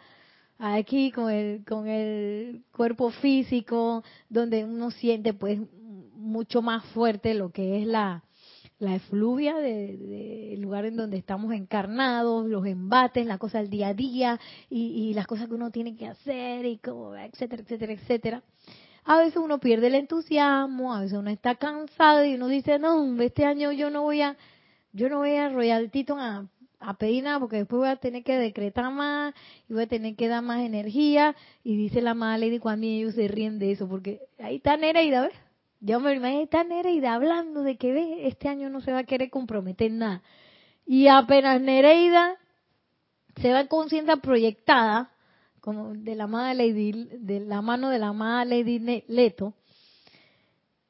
[0.64, 5.60] aquí con el, con el cuerpo físico, donde uno siente pues
[6.16, 8.24] mucho más fuerte lo que es la,
[8.80, 13.90] la efluvia del de, lugar en donde estamos encarnados, los embates, la cosa del día
[13.90, 17.94] a día y, y las cosas que uno tiene que hacer y como, etcétera, etcétera,
[17.94, 18.44] etcétera.
[19.04, 23.22] A veces uno pierde el entusiasmo, a veces uno está cansado y uno dice, no,
[23.22, 24.38] este año yo no voy a,
[24.94, 26.48] yo no voy a Royal Tito a,
[26.84, 29.34] a pedir nada porque después voy a tener que decretar más
[29.70, 31.36] y voy a tener que dar más energía.
[31.64, 35.22] Y dice la madre Lady cuando ellos se ríen de eso porque ahí está Nereida,
[35.24, 35.34] ¿ves?
[35.80, 39.00] Yo me imagino, ahí está Nereida hablando de que ve, este año no se va
[39.00, 40.22] a querer comprometer nada.
[40.86, 42.38] Y apenas Nereida
[43.42, 45.12] se va en conciencia proyectada,
[45.60, 49.54] como de la amada Lady, de la mano de la amada Lady Leto,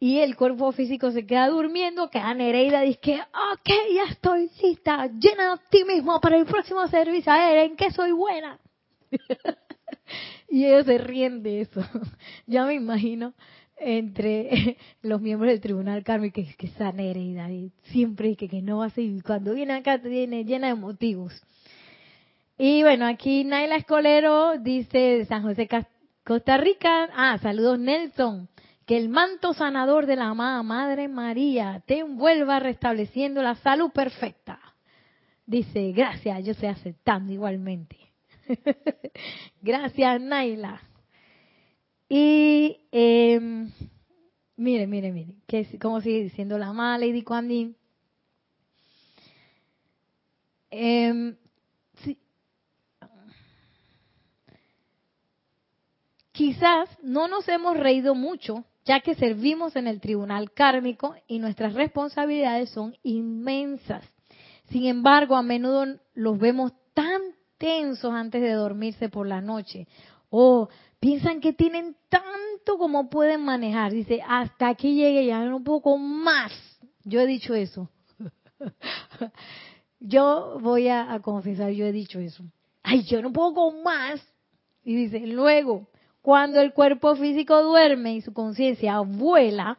[0.04, 5.44] y el cuerpo físico se queda durmiendo, queda Nereida dice ok, ya estoy lista, llena
[5.44, 8.60] de optimismo para el próximo servicio, a ver, ¿en qué soy buena?
[10.50, 11.82] y ellos se ríen de eso.
[12.46, 13.34] Ya me imagino
[13.78, 17.48] entre los miembros del tribunal kármico que, que esa Nereida,
[17.84, 21.32] siempre que, que no va a ser, cuando viene acá viene llena de motivos.
[22.58, 25.70] Y bueno, aquí Naila Escolero dice San José,
[26.26, 27.08] Costa Rica.
[27.16, 28.50] Ah, saludos Nelson.
[28.86, 34.60] Que el manto sanador de la amada Madre María te envuelva restableciendo la salud perfecta.
[35.46, 37.98] Dice, gracias, yo estoy aceptando igualmente.
[39.62, 40.82] gracias, Naila.
[42.10, 43.40] Y eh,
[44.58, 47.76] mire, mire, mire, que como sigue diciendo la amada Lady Kuan
[50.72, 51.36] Eh,
[56.34, 61.74] Quizás no nos hemos reído mucho, ya que servimos en el tribunal kármico y nuestras
[61.74, 64.04] responsabilidades son inmensas.
[64.70, 67.22] Sin embargo, a menudo los vemos tan
[67.58, 69.88] tensos antes de dormirse por la noche.
[70.30, 70.68] O
[71.00, 73.92] piensan que tienen tanto como pueden manejar.
[73.92, 76.52] Dice, hasta aquí llegue ya un poco más.
[77.04, 77.90] Yo he dicho eso.
[80.00, 82.44] yo voy a, a, confesar, yo he dicho eso.
[82.82, 84.22] Ay, yo no puedo con más.
[84.84, 85.88] Y dice, luego,
[86.24, 89.78] cuando el cuerpo físico duerme y su conciencia vuela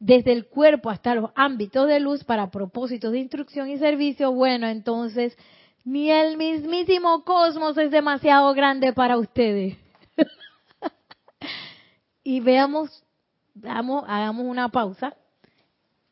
[0.00, 4.68] desde el cuerpo hasta los ámbitos de luz para propósitos de instrucción y servicio, bueno,
[4.68, 5.36] entonces
[5.84, 9.76] ni el mismísimo cosmos es demasiado grande para ustedes.
[12.24, 13.04] y veamos,
[13.62, 15.14] hagamos, una pausa,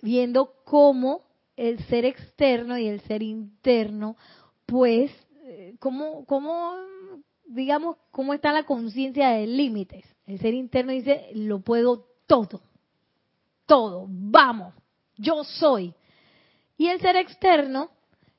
[0.03, 1.23] viendo cómo
[1.57, 4.19] el ser externo y el ser interno,
[4.67, 5.11] pues,
[5.45, 6.75] eh, cómo, cómo
[7.51, 10.05] digamos, cómo está la conciencia de límites.
[10.27, 12.63] El ser interno dice, lo puedo todo,
[13.67, 14.73] todo, vamos,
[15.17, 15.93] yo soy.
[16.79, 17.91] Y el ser externo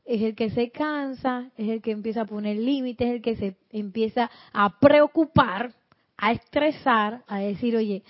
[0.05, 3.35] es el que se cansa, es el que empieza a poner límites, es el que
[3.35, 5.73] se empieza a preocupar,
[6.15, 8.03] a estresar, a decir, oye,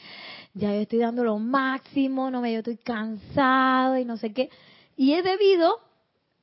[0.53, 4.49] ya yo estoy dando lo máximo, no me, yo estoy cansado y no sé qué.
[4.95, 5.79] Y es debido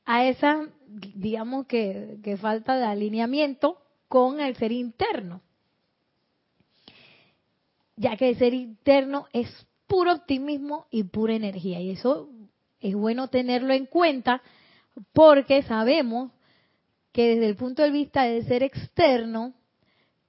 [0.04, 0.66] a esa,
[1.14, 3.78] digamos que, que falta de alineamiento
[4.08, 5.42] con el ser interno.
[7.96, 9.48] Ya que el ser interno es
[9.86, 11.80] puro optimismo y pura energía.
[11.80, 12.28] Y eso
[12.80, 14.42] es bueno tenerlo en cuenta
[15.12, 16.32] porque sabemos
[17.12, 19.54] que desde el punto de vista del ser externo,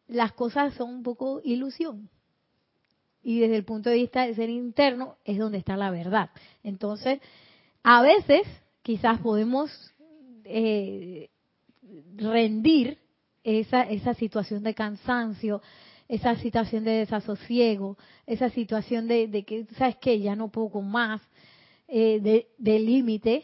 [0.07, 2.09] las cosas son un poco ilusión.
[3.21, 6.31] Y desde el punto de vista del ser interno es donde está la verdad.
[6.63, 7.19] Entonces,
[7.83, 8.47] a veces
[8.81, 9.69] quizás podemos
[10.45, 11.29] eh,
[12.15, 12.97] rendir
[13.57, 15.61] esa, esa situación de cansancio,
[16.07, 20.19] esa situación de desasosiego, esa situación de, que, ¿sabes qué?
[20.19, 21.21] Ya no puedo con más,
[21.87, 23.43] eh, de, límite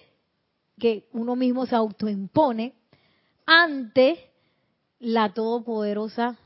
[0.78, 2.74] que uno mismo se autoimpone
[3.46, 4.32] ante
[5.00, 6.38] la todopoderosa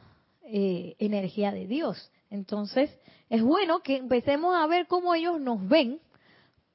[0.43, 2.11] eh, energía de Dios.
[2.29, 2.89] Entonces,
[3.29, 5.99] es bueno que empecemos a ver cómo ellos nos ven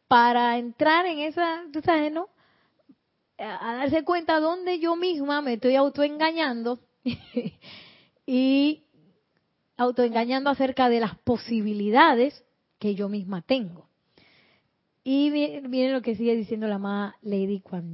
[0.09, 2.29] para entrar en esa, tú sabes, ¿no?
[3.39, 6.79] A darse cuenta dónde yo misma me estoy autoengañando
[8.27, 8.85] y
[9.77, 12.45] autoengañando acerca de las posibilidades
[12.79, 13.89] que yo misma tengo.
[15.03, 17.93] Y miren lo que sigue diciendo la amada Lady Kuan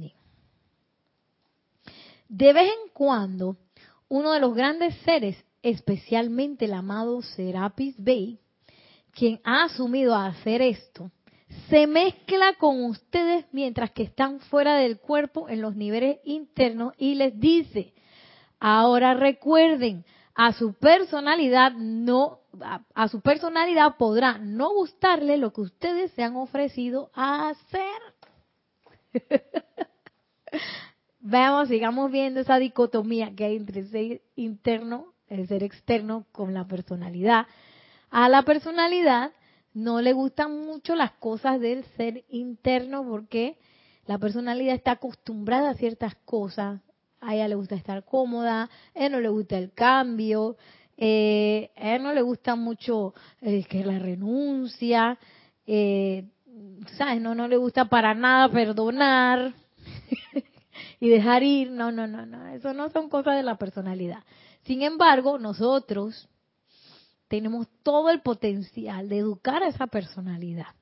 [2.29, 3.57] De vez en cuando,
[4.07, 8.39] uno de los grandes seres, especialmente el amado Serapis Bey,
[9.11, 11.11] quien ha asumido a hacer esto,
[11.69, 17.15] se mezcla con ustedes mientras que están fuera del cuerpo en los niveles internos y
[17.15, 17.93] les dice,
[18.59, 22.41] ahora recuerden, a su personalidad no
[22.95, 28.01] a, su personalidad podrá no gustarle lo que ustedes se han ofrecido a hacer.
[31.19, 36.53] Veamos, sigamos viendo esa dicotomía que hay entre el ser interno, el ser externo con
[36.53, 37.47] la personalidad.
[38.09, 39.31] A la personalidad
[39.73, 43.57] no le gustan mucho las cosas del ser interno porque
[44.05, 46.81] la personalidad está acostumbrada a ciertas cosas,
[47.19, 48.69] a ella le gusta estar cómoda, a
[49.05, 50.57] él no le gusta el cambio,
[50.97, 55.17] eh, a él no le gusta mucho eh, que la renuncia,
[55.65, 56.25] eh,
[56.97, 57.21] ¿sabes?
[57.21, 59.53] No, no le gusta para nada perdonar
[60.99, 64.23] y dejar ir, no, no, no, no, eso no son cosas de la personalidad.
[64.63, 66.27] Sin embargo, nosotros
[67.31, 70.75] tenemos todo el potencial de educar a esa personalidad.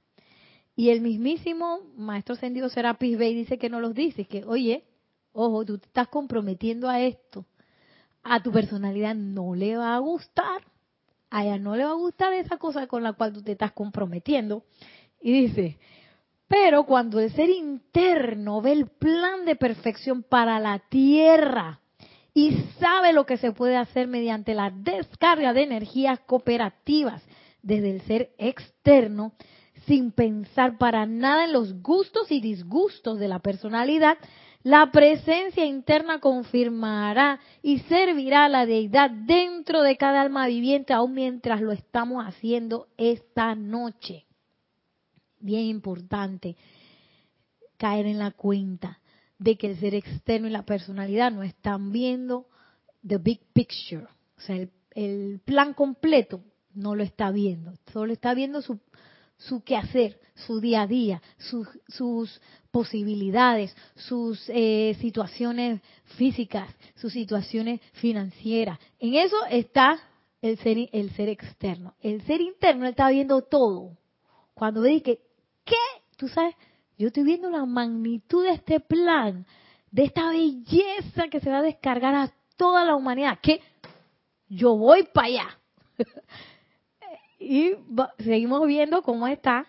[0.76, 4.84] Y el mismísimo Maestro Sendido Serapis Bey dice que no los dice, que oye,
[5.32, 7.45] ojo, tú te estás comprometiendo a esto,
[8.24, 10.64] a tu personalidad no le va a gustar,
[11.30, 13.74] a ella no le va a gustar esa cosa con la cual tú te estás
[13.74, 14.64] comprometiendo.
[15.22, 15.78] Y dice,
[16.47, 21.80] pero cuando el ser interno ve el plan de perfección para la tierra
[22.40, 27.22] y sabe lo que se puede hacer mediante la descarga de energías cooperativas
[27.62, 29.34] desde el ser externo,
[29.86, 34.18] sin pensar para nada en los gustos y disgustos de la personalidad,
[34.64, 41.16] la presencia interna confirmará y servirá a la deidad dentro de cada alma viviente, aún
[41.16, 44.28] mientras lo estamos haciendo esta noche.
[45.42, 46.56] Bien importante
[47.78, 48.99] caer en la cuenta
[49.40, 52.48] de que el ser externo y la personalidad no están viendo
[53.06, 54.04] the big picture,
[54.38, 54.58] o sea,
[54.92, 56.42] el, plan completo
[56.74, 58.80] no lo está viendo, solo está viendo su,
[59.38, 65.82] su quehacer, su día a día, sus posibilidades, sus eh, situaciones
[66.18, 68.78] físicas, sus situaciones financieras.
[69.00, 70.00] En eso está
[70.42, 71.96] el ser, el ser externo.
[72.02, 73.98] El ser interno está viendo todo.
[74.54, 75.22] Cuando ve que,
[75.66, 75.76] ¿qué?
[76.18, 76.56] Tú sabes,
[77.00, 79.45] yo estoy viendo la magnitud de este plan,
[79.89, 83.39] de esta belleza que se va a descargar a toda la humanidad.
[83.41, 83.62] Que
[84.50, 85.60] yo voy para allá.
[87.39, 87.72] y
[88.18, 89.66] seguimos viendo cómo está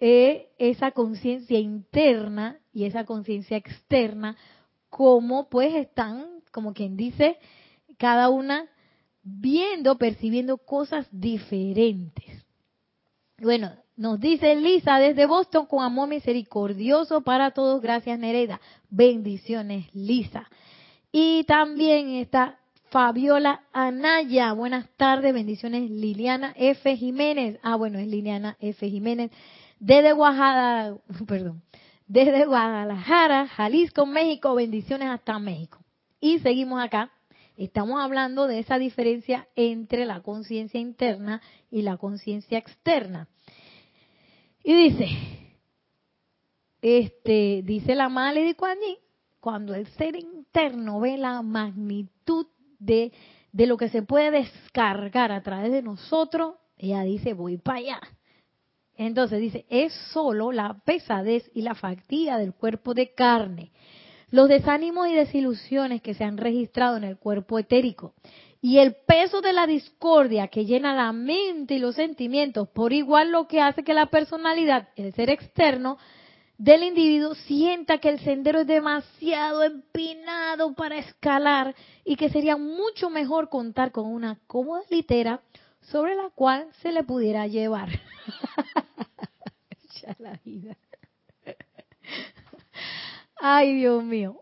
[0.00, 4.36] eh, esa conciencia interna y esa conciencia externa,
[4.90, 7.38] como pues están, como quien dice,
[7.96, 8.68] cada una
[9.22, 12.44] viendo, percibiendo cosas diferentes.
[13.38, 17.80] Bueno, nos dice Lisa desde Boston con amor misericordioso para todos.
[17.80, 18.60] Gracias, Nereda.
[18.90, 20.48] Bendiciones, Lisa.
[21.10, 22.58] Y también está
[22.90, 24.52] Fabiola Anaya.
[24.52, 26.96] Buenas tardes, bendiciones, Liliana F.
[26.96, 27.58] Jiménez.
[27.62, 28.88] Ah, bueno, es Liliana F.
[28.88, 29.30] Jiménez
[29.78, 31.62] desde Guadalajara, perdón,
[32.06, 35.78] desde Guadalajara, Jalisco, México, bendiciones hasta México.
[36.20, 37.10] Y seguimos acá.
[37.56, 41.40] Estamos hablando de esa diferencia entre la conciencia interna
[41.70, 43.28] y la conciencia externa.
[44.68, 45.08] Y dice,
[46.82, 48.78] este, dice la Male de Kuan
[49.38, 52.48] cuando el ser interno ve la magnitud
[52.80, 53.12] de,
[53.52, 58.00] de lo que se puede descargar a través de nosotros, ella dice, voy para allá
[58.96, 63.70] Entonces dice, es solo la pesadez y la fatiga del cuerpo de carne,
[64.30, 68.14] los desánimos y desilusiones que se han registrado en el cuerpo etérico
[68.66, 73.30] y el peso de la discordia que llena la mente y los sentimientos por igual
[73.30, 75.98] lo que hace que la personalidad, el ser externo
[76.58, 83.08] del individuo, sienta que el sendero es demasiado empinado para escalar y que sería mucho
[83.08, 85.42] mejor contar con una cómoda litera
[85.82, 87.88] sobre la cual se le pudiera llevar.
[90.02, 90.76] ya la vida.
[93.36, 94.40] Ay, Dios mío.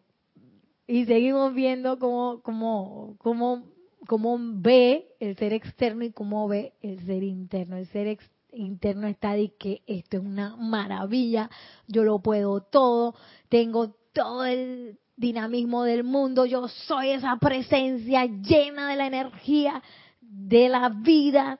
[0.86, 3.73] Y seguimos viendo cómo, cómo, cómo,
[4.06, 7.76] cómo ve el ser externo y cómo ve el ser interno.
[7.76, 8.18] El ser
[8.52, 11.50] interno está de que esto es una maravilla,
[11.86, 13.14] yo lo puedo todo,
[13.48, 19.82] tengo todo el dinamismo del mundo, yo soy esa presencia llena de la energía
[20.20, 21.58] de la vida.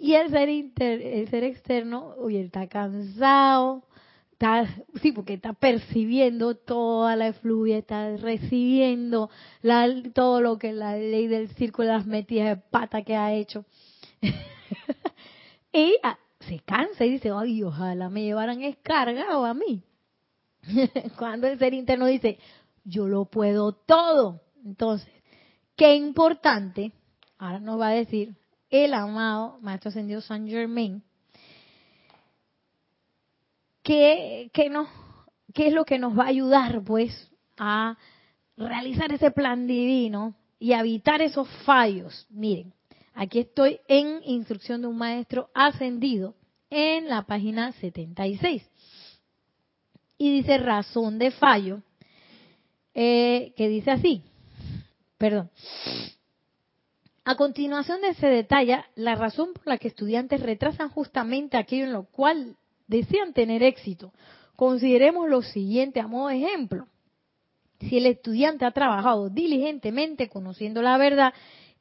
[0.00, 3.82] Y el ser, el ser externo, oye, está cansado,
[5.02, 9.30] sí, porque está percibiendo toda la efluvia, está recibiendo
[9.62, 13.32] la, todo lo que la ley del círculo de las metidas de pata que ha
[13.32, 13.64] hecho.
[15.72, 19.82] y ah, se cansa y dice, ay, ojalá me llevaran escargado a mí.
[21.18, 22.38] Cuando el ser interno dice,
[22.84, 24.40] yo lo puedo todo.
[24.64, 25.08] Entonces,
[25.76, 26.92] qué importante,
[27.38, 28.36] ahora nos va a decir
[28.70, 31.02] el amado Maestro Ascendido San Germain,
[33.88, 34.70] ¿qué, qué,
[35.54, 37.96] ¿qué es lo que nos va a ayudar pues a
[38.54, 42.26] realizar ese plan divino y evitar esos fallos?
[42.28, 42.74] Miren,
[43.14, 46.34] aquí estoy en instrucción de un maestro ascendido
[46.68, 48.62] en la página 76.
[50.18, 51.80] Y dice razón de fallo,
[52.92, 54.22] eh, que dice así,
[55.16, 55.48] perdón.
[57.24, 61.92] A continuación de se detalla la razón por la que estudiantes retrasan justamente aquello en
[61.94, 62.56] lo cual
[62.88, 64.12] desean tener éxito.
[64.56, 66.88] Consideremos lo siguiente a modo de ejemplo.
[67.80, 71.32] Si el estudiante ha trabajado diligentemente conociendo la verdad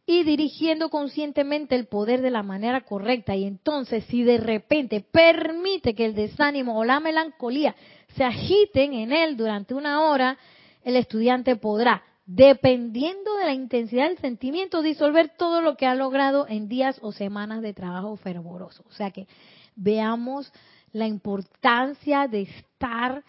[0.06, 5.96] y dirigiendo conscientemente el poder de la manera correcta, y entonces si de repente permite
[5.96, 7.76] que el desánimo o la melancolía
[8.16, 10.38] se agiten en él durante una hora,
[10.84, 16.48] el estudiante podrá, dependiendo de la intensidad del sentimiento, disolver todo lo que ha logrado
[16.48, 18.84] en días o semanas de trabajo fervoroso.
[18.88, 19.28] O sea que
[19.76, 20.52] veamos
[20.92, 23.24] la importancia de estar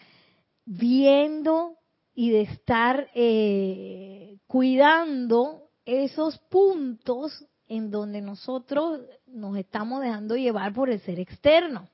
[0.65, 1.75] viendo
[2.13, 10.89] y de estar eh, cuidando esos puntos en donde nosotros nos estamos dejando llevar por
[10.89, 11.87] el ser externo,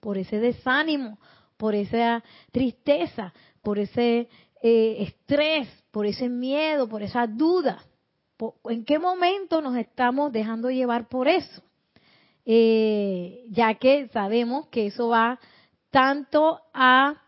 [0.00, 1.18] por ese desánimo,
[1.56, 4.28] por esa tristeza, por ese
[4.62, 7.82] eh, estrés, por ese miedo, por esa duda.
[8.64, 11.62] ¿En qué momento nos estamos dejando llevar por eso?
[12.50, 15.38] Eh, ya que sabemos que eso va
[15.90, 17.20] tanto a,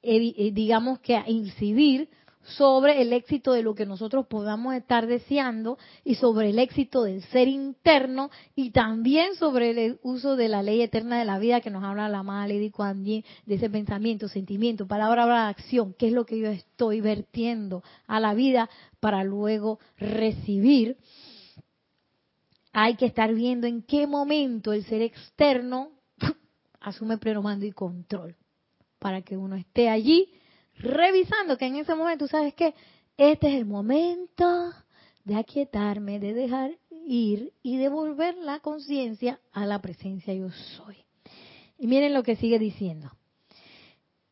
[0.00, 2.08] eh, digamos que a incidir
[2.44, 7.20] sobre el éxito de lo que nosotros podamos estar deseando y sobre el éxito del
[7.24, 11.70] ser interno y también sobre el uso de la ley eterna de la vida que
[11.70, 16.12] nos habla la amada Lady Kuan de ese pensamiento, sentimiento, palabra, palabra, acción, qué es
[16.12, 20.96] lo que yo estoy vertiendo a la vida para luego recibir
[22.78, 25.92] hay que estar viendo en qué momento el ser externo
[26.80, 28.36] asume pleno mando y control
[28.98, 30.28] para que uno esté allí
[30.74, 32.74] revisando que en ese momento, ¿sabes qué?
[33.16, 34.74] Este es el momento
[35.24, 40.98] de aquietarme, de dejar ir y devolver la conciencia a la presencia yo soy.
[41.78, 43.10] Y miren lo que sigue diciendo.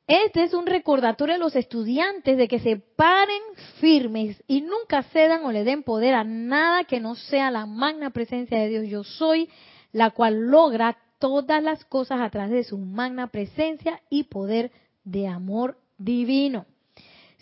[0.06, 3.40] Este es un recordatorio a los estudiantes de que se paren
[3.80, 8.10] firmes y nunca cedan o le den poder a nada que no sea la magna
[8.10, 9.48] presencia de Dios yo soy,
[9.92, 14.72] la cual logra todas las cosas a través de su magna presencia y poder
[15.04, 16.66] de amor divino.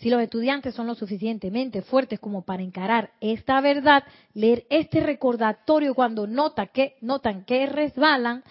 [0.03, 5.95] Si los estudiantes son lo suficientemente fuertes como para encarar esta verdad, leer este recordatorio
[5.95, 8.43] cuando nota que, notan que resbalan,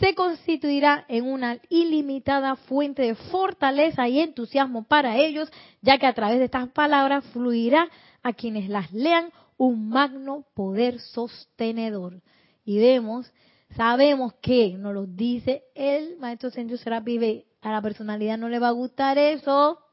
[0.00, 5.48] se constituirá en una ilimitada fuente de fortaleza y entusiasmo para ellos,
[5.80, 7.88] ya que a través de estas palabras fluirá
[8.24, 12.20] a quienes las lean un magno poder sostenedor.
[12.64, 13.32] Y vemos,
[13.76, 18.68] sabemos que nos lo dice el maestro Senju Serapi a la personalidad no le va
[18.68, 19.85] a gustar eso.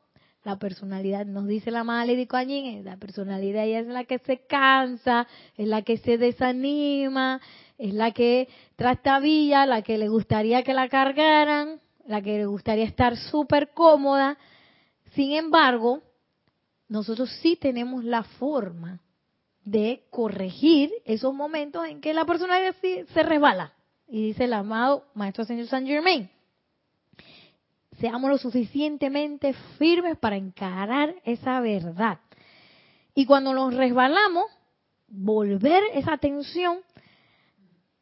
[0.44, 4.46] La personalidad, nos dice la madre de Coañín, la personalidad ella es la que se
[4.46, 5.26] cansa,
[5.56, 7.39] es la que se desanima,
[7.78, 12.84] es la que trastabilla, la que le gustaría que la cargaran, la que le gustaría
[12.84, 14.38] estar súper cómoda.
[15.14, 16.02] Sin embargo,
[16.89, 19.00] nosotros sí tenemos la forma
[19.64, 23.72] de corregir esos momentos en que la personalidad se resbala,
[24.10, 26.30] Y dice el amado Maestro Señor San Germain,
[28.04, 32.20] seamos lo suficientemente firmes para encarar esa verdad.
[33.16, 34.43] Y cuando nos resbalamos,
[35.08, 36.80] volver esa atención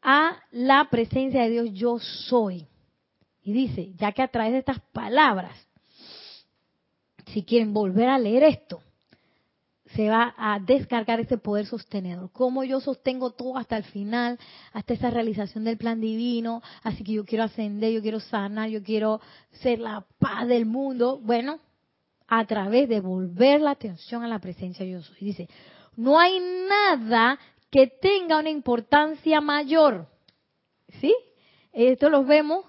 [0.02, 2.66] a la presencia de Dios yo soy.
[3.44, 5.56] Y dice, ya que a través de estas palabras,
[7.26, 8.82] si quieren volver a leer esto,
[9.94, 12.30] se va a descargar ese poder sostenedor.
[12.32, 14.38] Como yo sostengo todo hasta el final,
[14.72, 18.82] hasta esa realización del plan divino, así que yo quiero ascender, yo quiero sanar, yo
[18.82, 19.20] quiero
[19.50, 21.18] ser la paz del mundo.
[21.22, 21.58] Bueno,
[22.26, 25.18] a través de volver la atención a la presencia yo soy.
[25.20, 25.48] Dice,
[25.96, 27.38] no hay nada
[27.70, 30.06] que tenga una importancia mayor.
[31.00, 31.14] ¿Sí?
[31.72, 32.64] Esto lo vemos.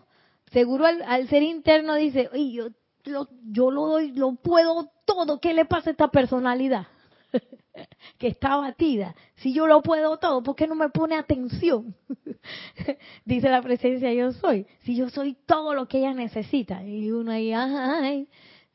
[0.51, 2.67] Seguro al, ser interno dice, yo,
[3.05, 5.39] yo lo doy, lo puedo todo.
[5.39, 6.88] ¿Qué le pasa a esta personalidad?
[8.17, 9.15] que está batida.
[9.36, 11.95] Si yo lo puedo todo, ¿por qué no me pone atención?
[13.25, 14.65] Dice la presencia yo soy.
[14.84, 16.84] Si yo soy todo lo que ella necesita.
[16.84, 18.27] Y uno ahí, ay,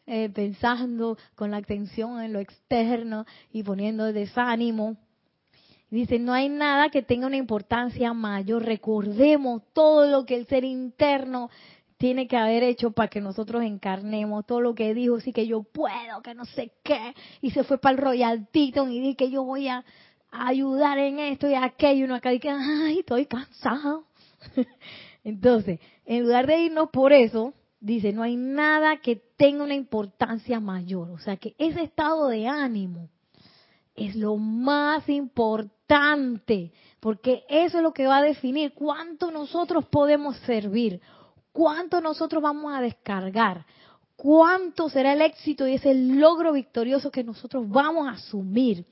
[0.07, 4.97] eh, pensando con la atención en lo externo y poniendo desánimo.
[5.91, 8.65] Dice, no hay nada que tenga una importancia mayor.
[8.65, 11.49] Recordemos todo lo que el ser interno
[11.99, 15.65] tiene que haber hecho para que nosotros encarnemos todo lo que dijo, sí que yo
[15.65, 19.31] puedo, que no sé qué, y se fue para el Royal Teton y dije que
[19.31, 19.85] yo voy a,
[20.31, 24.05] ayudar en esto y aquello, y uno acá dice, ay, estoy cansado.
[25.25, 30.61] Entonces, en lugar de irnos por eso, dice, no hay nada que tenga una importancia
[30.61, 31.11] mayor.
[31.11, 33.09] O sea que ese estado de ánimo
[33.95, 40.37] es lo más importante, porque eso es lo que va a definir cuánto nosotros podemos
[40.39, 41.01] servir
[41.59, 43.67] cuánto nosotros vamos a descargar,
[44.15, 48.85] cuánto será el éxito y ese logro victorioso que nosotros vamos a asumir.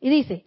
[0.00, 0.44] Y dice,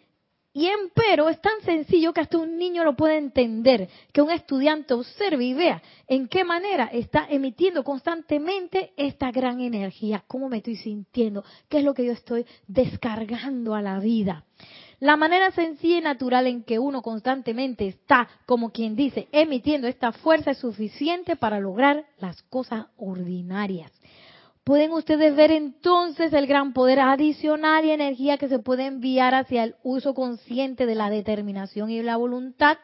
[0.53, 4.93] y empero es tan sencillo que hasta un niño lo puede entender, que un estudiante
[4.93, 10.77] observe y vea en qué manera está emitiendo constantemente esta gran energía, cómo me estoy
[10.77, 14.45] sintiendo, qué es lo que yo estoy descargando a la vida.
[14.99, 20.11] La manera sencilla y natural en que uno constantemente está, como quien dice, emitiendo esta
[20.11, 23.91] fuerza es suficiente para lograr las cosas ordinarias.
[24.63, 29.63] Pueden ustedes ver entonces el gran poder adicional y energía que se puede enviar hacia
[29.63, 32.77] el uso consciente de la determinación y la voluntad.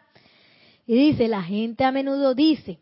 [0.85, 2.79] Y dice, la gente a menudo dice,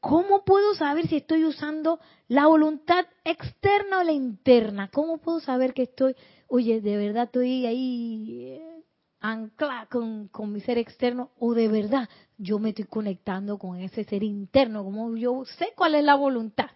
[0.00, 4.90] ¿cómo puedo saber si estoy usando la voluntad externa o la interna?
[4.92, 6.14] ¿Cómo puedo saber que estoy
[6.48, 8.82] oye, de verdad estoy ahí eh,
[9.20, 14.04] ancla con, con mi ser externo o de verdad yo me estoy conectando con ese
[14.04, 16.70] ser interno, como yo sé cuál es la voluntad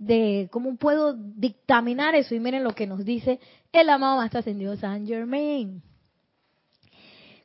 [0.00, 2.34] de cómo puedo dictaminar eso.
[2.34, 3.38] Y miren lo que nos dice
[3.70, 5.82] el amado Maestro Ascendido San Germain.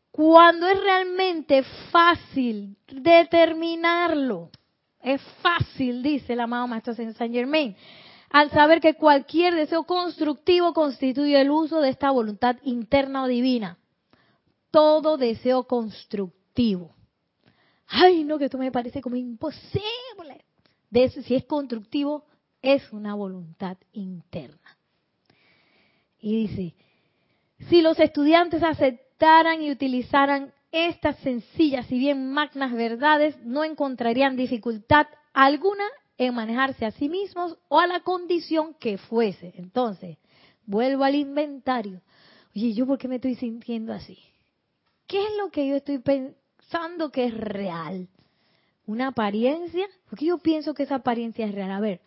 [0.09, 4.49] Cuando es realmente fácil determinarlo,
[5.01, 7.75] es fácil, dice el amado Maestro Ascendido San Germain,
[8.35, 13.77] al saber que cualquier deseo constructivo constituye el uso de esta voluntad interna o divina.
[14.71, 16.93] Todo deseo constructivo.
[17.87, 20.43] Ay, no, que esto me parece como imposible.
[21.23, 22.25] Si es constructivo,
[22.61, 24.77] es una voluntad interna.
[26.19, 26.75] Y dice,
[27.69, 35.07] si los estudiantes aceptaran y utilizaran estas sencillas y bien magnas verdades, no encontrarían dificultad
[35.31, 35.85] alguna
[36.17, 39.53] en manejarse a sí mismos o a la condición que fuese.
[39.57, 40.17] Entonces,
[40.65, 42.01] vuelvo al inventario.
[42.55, 44.17] Oye, ¿yo por qué me estoy sintiendo así?
[45.07, 48.07] ¿Qué es lo que yo estoy pensando que es real?
[48.85, 49.85] ¿Una apariencia?
[50.09, 51.71] Porque yo pienso que esa apariencia es real.
[51.71, 52.01] A ver,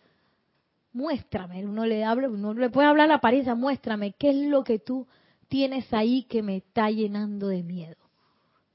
[0.91, 1.65] muéstrame.
[1.65, 5.07] Uno le, habla, uno le puede hablar la apariencia, muéstrame qué es lo que tú
[5.47, 7.97] tienes ahí que me está llenando de miedo.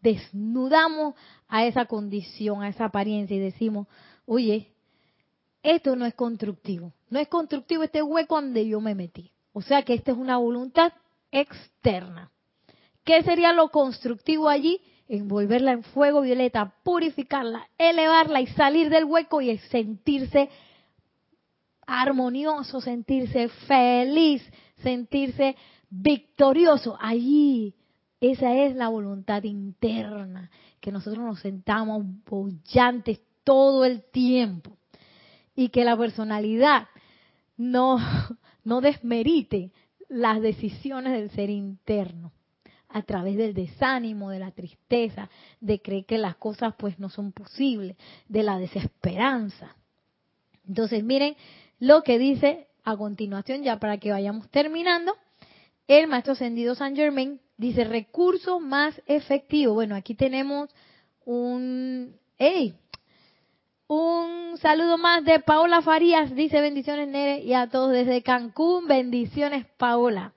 [0.00, 1.14] Desnudamos
[1.48, 3.88] a esa condición, a esa apariencia y decimos,
[4.26, 4.73] oye,
[5.64, 6.92] esto no es constructivo.
[7.08, 9.32] No es constructivo este hueco donde yo me metí.
[9.52, 10.92] O sea que esta es una voluntad
[11.32, 12.30] externa.
[13.02, 14.80] ¿Qué sería lo constructivo allí?
[15.08, 20.50] Envolverla en fuego violeta, purificarla, elevarla y salir del hueco y sentirse
[21.86, 24.42] armonioso, sentirse feliz,
[24.82, 25.56] sentirse
[25.88, 26.98] victorioso.
[27.00, 27.74] Allí,
[28.20, 30.50] esa es la voluntad interna,
[30.80, 34.76] que nosotros nos sentamos bollantes todo el tiempo
[35.54, 36.88] y que la personalidad
[37.56, 37.98] no,
[38.64, 39.70] no desmerite
[40.08, 42.32] las decisiones del ser interno
[42.88, 45.28] a través del desánimo, de la tristeza,
[45.60, 47.96] de creer que las cosas pues no son posibles,
[48.28, 49.76] de la desesperanza.
[50.66, 51.36] Entonces miren
[51.80, 55.14] lo que dice a continuación ya para que vayamos terminando.
[55.88, 59.74] El maestro ascendido San Germain dice recurso más efectivo.
[59.74, 60.70] Bueno, aquí tenemos
[61.24, 62.74] un ¡Ey!
[63.96, 69.66] Un saludo más de Paola Farías, dice bendiciones Nere y a todos desde Cancún, bendiciones
[69.76, 70.32] Paola.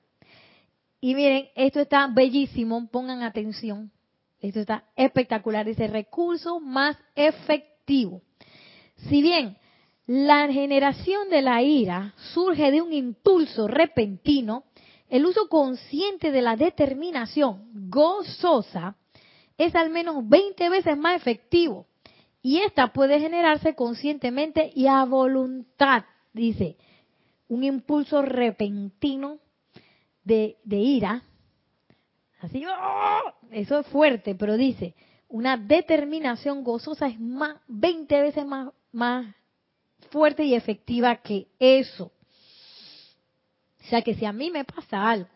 [1.01, 3.91] Y miren, esto está bellísimo, pongan atención,
[4.39, 8.21] esto está espectacular, dice recurso más efectivo.
[9.09, 9.57] Si bien
[10.05, 14.65] la generación de la ira surge de un impulso repentino,
[15.09, 18.97] el uso consciente de la determinación gozosa
[19.57, 21.87] es al menos 20 veces más efectivo
[22.41, 26.77] y esta puede generarse conscientemente y a voluntad, dice,
[27.47, 29.39] un impulso repentino
[30.23, 31.23] de, ira.
[32.39, 33.33] Así, ¡oh!
[33.51, 34.93] eso es fuerte, pero dice,
[35.29, 39.35] una determinación gozosa es más, 20 veces más, más
[40.11, 42.11] fuerte y efectiva que eso.
[43.81, 45.29] O sea que si a mí me pasa algo,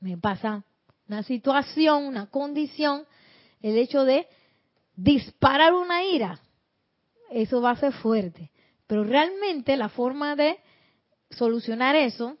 [0.00, 0.64] me pasa
[1.08, 3.04] una situación, una condición,
[3.62, 4.26] el hecho de
[4.96, 6.40] disparar una ira,
[7.30, 8.50] eso va a ser fuerte.
[8.86, 10.58] Pero realmente la forma de
[11.30, 12.36] solucionar eso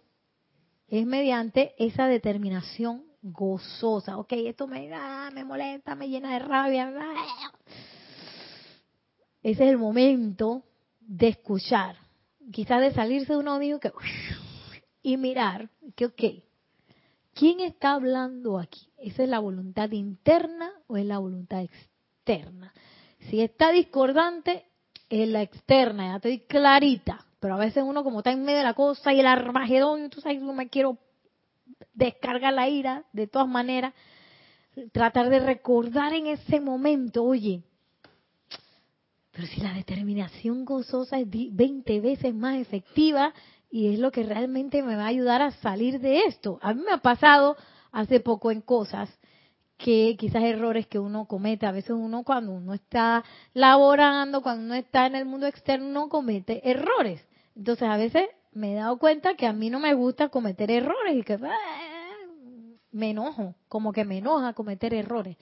[0.88, 4.18] es mediante esa determinación gozosa.
[4.18, 6.92] Ok, esto me, ah, me molesta, me llena de rabia.
[9.42, 10.62] Ese es el momento
[11.00, 11.96] de escuchar.
[12.52, 13.90] Quizás de salirse de uno mismo que,
[15.02, 16.22] y mirar que, ok,
[17.32, 18.88] ¿quién está hablando aquí?
[18.98, 21.93] ¿Esa es la voluntad interna o es la voluntad externa?
[23.30, 24.64] Si está discordante,
[25.08, 27.24] es la externa, ya estoy clarita.
[27.40, 30.20] Pero a veces uno como está en medio de la cosa y el armagedón, tú
[30.20, 30.98] sabes, no me quiero
[31.92, 33.92] descargar la ira de todas maneras.
[34.92, 37.62] Tratar de recordar en ese momento, oye,
[39.30, 43.34] pero si la determinación gozosa es 20 veces más efectiva
[43.70, 46.58] y es lo que realmente me va a ayudar a salir de esto.
[46.62, 47.56] A mí me ha pasado
[47.90, 49.10] hace poco en cosas
[49.76, 51.66] que quizás errores que uno comete.
[51.66, 56.68] A veces uno cuando uno está laborando, cuando uno está en el mundo externo, comete
[56.68, 57.26] errores.
[57.56, 61.16] Entonces a veces me he dado cuenta que a mí no me gusta cometer errores
[61.16, 62.18] y que ah,
[62.92, 65.36] me enojo, como que me enoja cometer errores.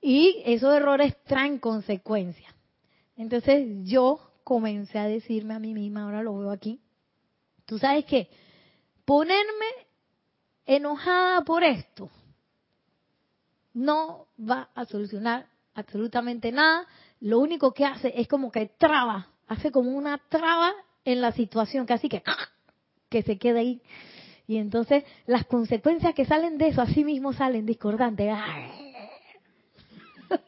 [0.00, 2.52] Y esos errores traen consecuencias.
[3.16, 6.80] Entonces yo comencé a decirme a mí misma, ahora lo veo aquí,
[7.64, 8.28] tú sabes qué,
[9.04, 9.66] ponerme
[10.66, 12.10] enojada por esto
[13.74, 16.86] no va a solucionar absolutamente nada.
[17.20, 20.72] Lo único que hace es como que traba, hace como una traba
[21.04, 22.22] en la situación, casi que,
[23.10, 23.82] que se queda ahí.
[24.46, 28.34] Y entonces las consecuencias que salen de eso, así mismo salen discordantes.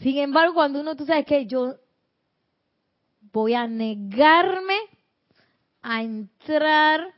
[0.00, 1.76] Sin embargo, cuando uno, tú sabes que yo
[3.32, 4.76] voy a negarme
[5.82, 7.14] a entrar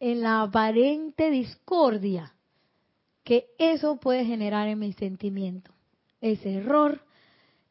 [0.00, 2.32] en la aparente discordia
[3.28, 5.70] que eso puede generar en mi sentimiento.
[6.22, 7.02] Ese error,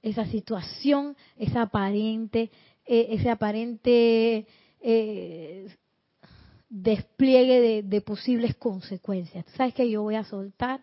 [0.03, 2.51] esa situación, esa aparente,
[2.85, 4.45] eh, ese aparente
[4.81, 5.75] eh,
[6.69, 9.45] despliegue de, posibles consecuencias.
[9.55, 10.81] ¿Sabes que yo voy a soltar?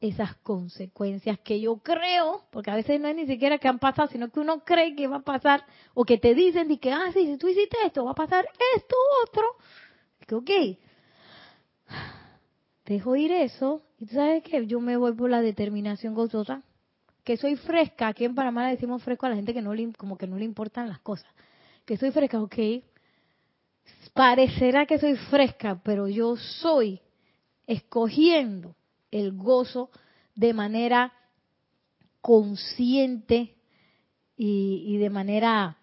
[0.00, 4.08] Esas consecuencias que yo creo, porque a veces no es ni siquiera que han pasado,
[4.08, 7.10] sino que uno cree que va a pasar, o que te dicen y que, ah,
[7.12, 9.44] sí, si tú hiciste esto, va a pasar esto, otro.
[10.26, 10.50] Que, ok,
[12.84, 16.62] dejo ir eso y tú sabes que yo me voy por la determinación gozosa,
[17.22, 19.92] que soy fresca, aquí en Panamá le decimos fresco a la gente que no le,
[19.94, 21.30] como que no le importan las cosas,
[21.86, 22.56] que soy fresca, ok,
[24.12, 27.00] parecerá que soy fresca, pero yo soy
[27.66, 28.74] escogiendo
[29.10, 29.90] el gozo
[30.34, 31.12] de manera
[32.20, 33.54] consciente
[34.36, 35.78] y, de manera,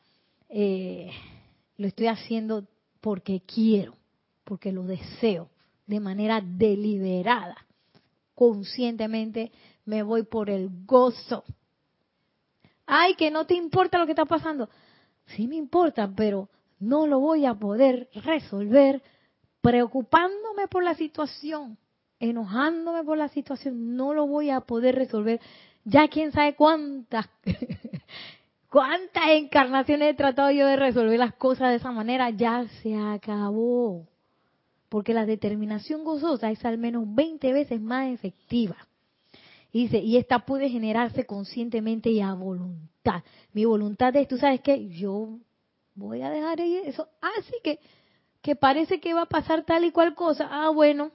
[0.49, 1.09] eh,
[1.77, 2.67] lo estoy haciendo
[2.99, 3.95] porque quiero,
[4.43, 5.50] porque lo deseo
[5.91, 7.57] de manera deliberada,
[8.33, 9.51] conscientemente,
[9.83, 11.43] me voy por el gozo.
[12.85, 14.69] Ay, que no te importa lo que está pasando.
[15.25, 16.47] Sí me importa, pero
[16.79, 19.03] no lo voy a poder resolver
[19.59, 21.77] preocupándome por la situación,
[22.19, 25.41] enojándome por la situación, no lo voy a poder resolver.
[25.83, 27.29] Ya quién sabe cuántas,
[28.71, 34.10] cuántas encarnaciones he tratado yo de resolver las cosas de esa manera, ya se acabó
[34.91, 38.75] porque la determinación gozosa es al menos 20 veces más efectiva.
[39.71, 43.23] Y dice, y esta puede generarse conscientemente y a voluntad.
[43.53, 45.39] Mi voluntad es, tú sabes que yo
[45.95, 47.07] voy a dejar eso.
[47.21, 47.79] Así ah, que,
[48.41, 50.49] que parece que va a pasar tal y cual cosa.
[50.51, 51.11] Ah, bueno.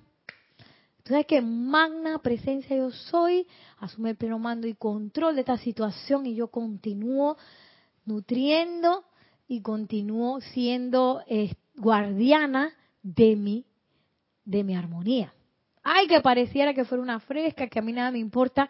[1.03, 3.47] Tú sabes que magna presencia yo soy,
[3.77, 7.37] asume el pleno mando y control de esta situación y yo continúo
[8.07, 9.05] nutriendo
[9.47, 12.73] y continúo siendo eh, guardiana
[13.07, 13.65] de mi,
[14.45, 15.33] de mi armonía.
[15.85, 18.69] Ay, que pareciera que fuera una fresca, que a mí nada me importa.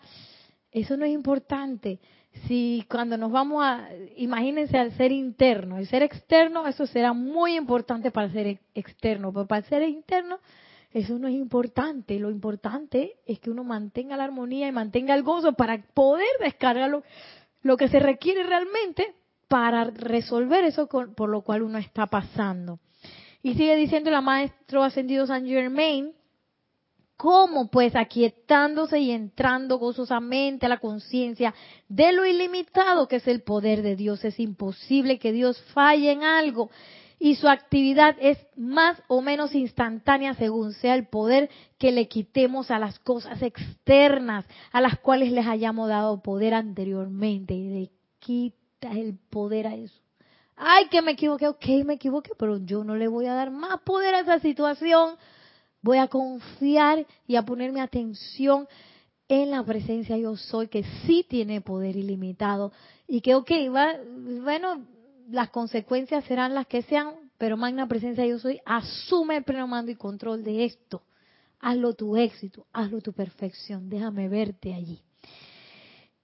[0.71, 1.99] Eso no es importante.
[2.47, 7.57] Si cuando nos vamos a, imagínense al ser interno, el ser externo, eso será muy
[7.57, 10.39] importante para el ser externo, pero para el ser interno,
[10.93, 12.19] eso no es importante.
[12.19, 16.91] Lo importante es que uno mantenga la armonía y mantenga el gozo para poder descargar
[17.63, 19.15] lo, que se requiere realmente
[19.49, 22.79] para resolver eso por lo cual uno está pasando.
[23.47, 26.13] Y sigue diciendo la maestro ascendido San Germain,
[27.17, 27.71] ¿Cómo?
[27.71, 31.55] Pues aquietándose y entrando gozosamente a la conciencia
[31.89, 34.25] de lo ilimitado que es el poder de Dios.
[34.25, 36.71] Es imposible que Dios falle en algo
[37.21, 42.73] y su actividad es más o menos instantánea según sea el poder que le quitemos
[42.73, 47.55] a las cosas externas a las cuales les hayamos dado poder anteriormente.
[47.55, 50.06] Y le quita el poder a eso.
[50.57, 53.81] Ay, que me equivoqué, ok, me equivoqué, pero yo no le voy a dar más
[53.83, 55.17] poder a esa situación
[55.87, 58.67] Voy a confiar y a poner mi atención
[59.29, 62.73] en la presencia yo soy, que sí tiene poder ilimitado.
[63.07, 63.95] Y que, ok, va,
[64.43, 64.85] bueno,
[65.31, 69.93] las consecuencias serán las que sean, pero magna presencia yo soy, asume el pleno mando
[69.93, 71.03] y control de esto.
[71.61, 75.06] Hazlo tu éxito, hazlo tu perfección, déjame verte allí.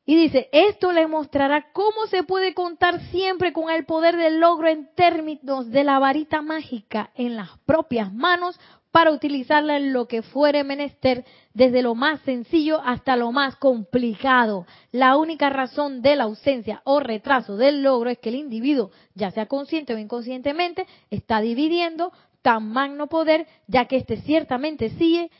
[0.05, 4.68] Y dice, esto le mostrará cómo se puede contar siempre con el poder del logro
[4.68, 8.59] en términos de la varita mágica en las propias manos
[8.90, 11.24] para utilizarla en lo que fuere menester,
[11.55, 14.66] desde lo más sencillo hasta lo más complicado.
[14.90, 19.30] La única razón de la ausencia o retraso del logro es que el individuo, ya
[19.30, 25.30] sea consciente o inconscientemente, está dividiendo tan magno poder, ya que éste ciertamente sigue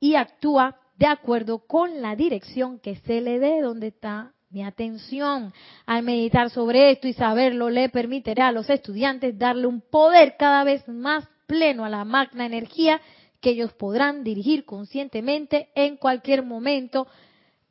[0.00, 5.52] y actúa de acuerdo con la dirección que se le dé, donde está mi atención.
[5.86, 10.64] Al meditar sobre esto y saberlo, le permitirá a los estudiantes darle un poder cada
[10.64, 13.00] vez más pleno a la magna energía
[13.40, 17.08] que ellos podrán dirigir conscientemente en cualquier momento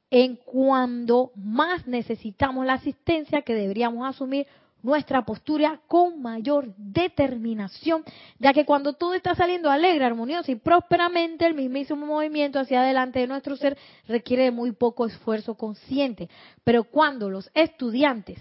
[0.10, 4.46] en cuando más necesitamos la asistencia que deberíamos asumir
[4.84, 8.04] nuestra postura con mayor determinación,
[8.40, 13.20] ya que cuando todo está saliendo alegre, armonioso y prósperamente, el mismísimo movimiento hacia adelante
[13.20, 13.78] de nuestro ser
[14.08, 16.30] requiere de muy poco esfuerzo consciente.
[16.64, 18.40] Pero cuando los estudiantes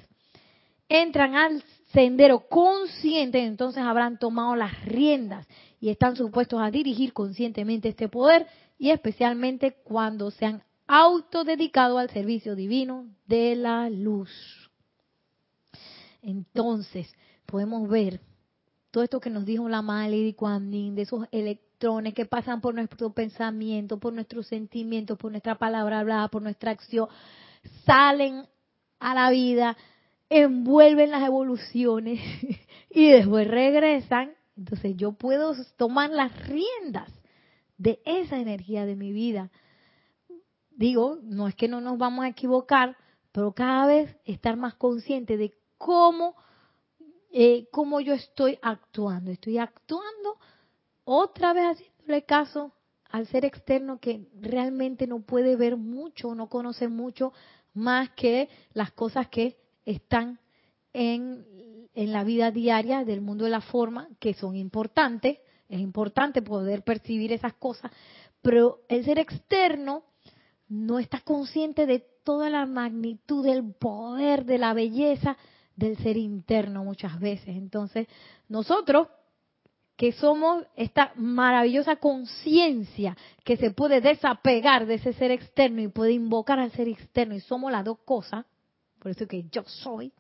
[0.89, 1.63] entran al
[1.93, 5.47] sendero consciente, entonces habrán tomado las riendas
[5.81, 8.47] y están supuestos a dirigir conscientemente este poder
[8.79, 14.60] y especialmente cuando se han autodedicado al servicio divino de la luz.
[16.23, 17.15] Entonces,
[17.47, 18.21] podemos ver
[18.91, 23.13] todo esto que nos dijo la madre Lady de esos electrones que pasan por nuestro
[23.13, 27.09] pensamiento, por nuestros sentimientos, por nuestra palabra hablada, por nuestra acción,
[27.85, 28.47] salen
[28.99, 29.77] a la vida,
[30.29, 32.21] envuelven las evoluciones
[32.91, 34.33] y después regresan.
[34.57, 37.11] Entonces yo puedo tomar las riendas
[37.79, 39.51] de esa energía de mi vida.
[40.71, 42.97] Digo, no es que no nos vamos a equivocar,
[43.33, 46.37] pero cada vez estar más consciente de cómo,
[47.33, 49.31] eh, cómo yo estoy actuando.
[49.31, 50.37] Estoy actuando
[51.05, 52.73] otra vez haciéndole caso
[53.11, 57.33] al ser externo que realmente no puede ver mucho, no conoce mucho
[57.73, 59.57] más que las cosas que
[59.87, 60.39] están
[60.93, 61.47] en,
[61.95, 65.39] en la vida diaria del mundo de la forma, que son importantes,
[65.71, 67.91] es importante poder percibir esas cosas,
[68.43, 70.05] pero el ser externo
[70.69, 75.39] no está consciente de toda la magnitud del poder, de la belleza
[75.81, 77.49] del ser interno muchas veces.
[77.49, 78.07] Entonces,
[78.49, 79.09] nosotros
[79.97, 86.13] que somos esta maravillosa conciencia que se puede desapegar de ese ser externo y puede
[86.13, 88.47] invocar al ser externo y somos las dos cosas,
[88.99, 90.13] por eso que yo soy,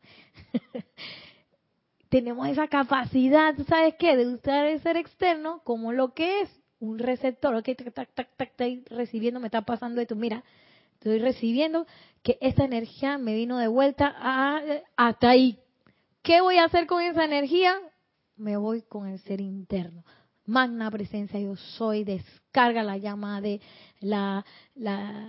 [2.11, 4.17] tenemos esa capacidad, ¿sabes qué?
[4.17, 8.57] De usar el ser externo como lo que es un receptor, ok, tac, tac, tac,
[8.57, 10.43] tac, recibiendo, me está pasando esto, mira,
[11.01, 11.87] estoy recibiendo
[12.23, 14.63] que esta energía me vino de vuelta a,
[14.97, 15.59] hasta ahí.
[16.23, 17.75] ¿Qué voy a hacer con esa energía?
[18.37, 20.05] Me voy con el ser interno
[20.51, 23.61] magna presencia yo soy, descarga la llama de
[24.01, 24.45] la,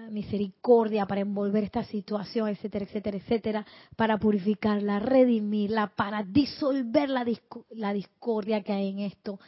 [0.09, 3.65] misericordia para envolver esta situación, etcétera, etcétera, etcétera,
[3.95, 9.39] para purificarla, redimirla, para disolver la, discordia que hay en esto.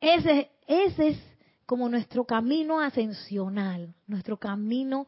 [0.00, 1.18] Ese, ese es
[1.66, 5.06] como nuestro camino ascensional, nuestro camino,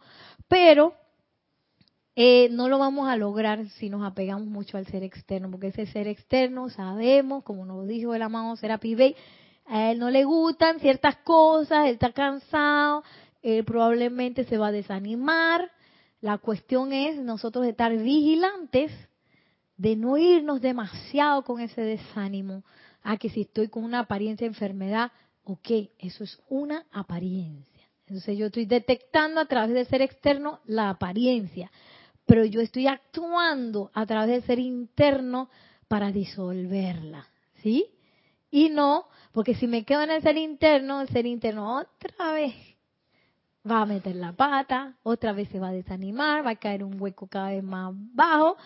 [0.48, 0.94] pero
[2.14, 5.86] eh, no lo vamos a lograr si nos apegamos mucho al ser externo, porque ese
[5.86, 9.14] ser externo sabemos, como nos dijo el amado Serapi
[9.66, 13.02] a él no le gustan ciertas cosas, él está cansado,
[13.42, 15.70] él probablemente se va a desanimar.
[16.20, 18.92] La cuestión es nosotros estar vigilantes
[19.76, 22.64] de no irnos demasiado con ese desánimo.
[23.02, 25.12] A que si estoy con una apariencia de enfermedad,
[25.46, 27.88] ok, eso es una apariencia.
[28.06, 31.70] Entonces yo estoy detectando a través del ser externo la apariencia,
[32.24, 35.48] pero yo estoy actuando a través del ser interno
[35.88, 37.28] para disolverla,
[37.62, 37.86] ¿sí?
[38.50, 42.54] Y no, porque si me quedo en el ser interno, el ser interno otra vez
[43.68, 47.00] va a meter la pata, otra vez se va a desanimar, va a caer un
[47.00, 48.56] hueco cada vez más bajo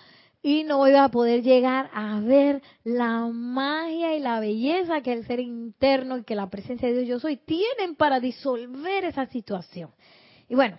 [0.42, 5.26] y no voy a poder llegar a ver la magia y la belleza que el
[5.26, 9.90] ser interno y que la presencia de Dios yo soy tienen para disolver esa situación.
[10.48, 10.78] Y bueno,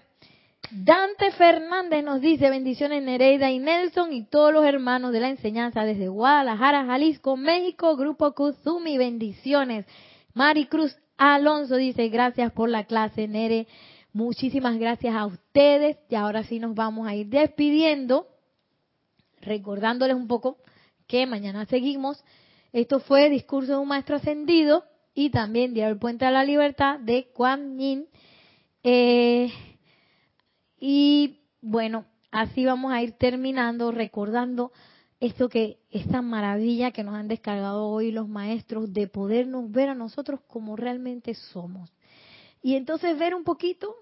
[0.71, 5.83] Dante Fernández nos dice bendiciones Nereida y Nelson y todos los hermanos de la enseñanza
[5.83, 9.85] desde Guadalajara, Jalisco, México, Grupo Kuzumi, bendiciones.
[10.33, 13.67] Maricruz Alonso dice gracias por la clase Nere,
[14.11, 18.25] muchísimas gracias a ustedes y ahora sí nos vamos a ir despidiendo
[19.41, 20.57] recordándoles un poco
[21.07, 22.23] que mañana seguimos.
[22.71, 26.99] Esto fue Discurso de un Maestro Ascendido y también Diario el Puente a la Libertad
[26.99, 28.07] de Kuan Yin.
[28.83, 29.51] Eh,
[30.79, 34.71] y bueno, así vamos a ir terminando recordando
[35.19, 39.95] esto que esta maravilla que nos han descargado hoy los maestros de podernos ver a
[39.95, 41.93] nosotros como realmente somos.
[42.63, 43.95] Y entonces ver un poquito,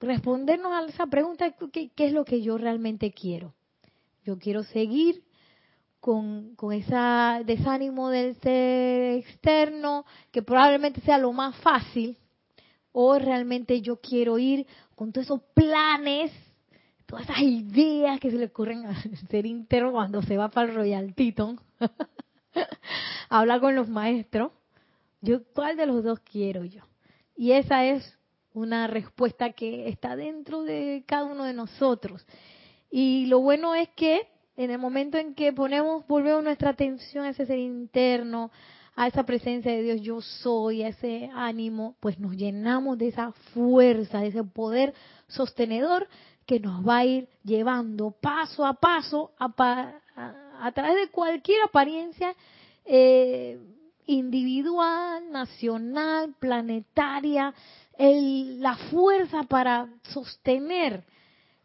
[0.00, 3.52] respondernos a esa pregunta, ¿qué, qué es lo que yo realmente quiero?
[4.24, 5.22] Yo quiero seguir
[6.00, 6.96] con, con ese
[7.44, 12.16] desánimo del ser externo, que probablemente sea lo más fácil,
[12.92, 16.30] o realmente yo quiero ir con todos esos planes,
[17.06, 18.96] todas esas ideas que se le ocurren al
[19.30, 21.60] ser interno cuando se va para el Royal Teton,
[23.28, 24.52] hablar con los maestros.
[25.20, 26.82] Yo, ¿cuál de los dos quiero yo?
[27.36, 28.18] Y esa es
[28.54, 32.26] una respuesta que está dentro de cada uno de nosotros.
[32.92, 37.30] Y lo bueno es que en el momento en que ponemos, volvemos nuestra atención a
[37.30, 38.50] ese ser interno,
[38.94, 43.32] a esa presencia de Dios yo soy, a ese ánimo, pues nos llenamos de esa
[43.54, 44.92] fuerza, de ese poder
[45.26, 46.06] sostenedor
[46.44, 52.34] que nos va a ir llevando paso a paso a, través de cualquier apariencia
[52.84, 53.58] eh,
[54.04, 57.54] individual, nacional, planetaria,
[57.96, 61.04] el, la fuerza para sostener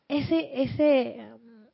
[0.08, 1.30] ese, ese,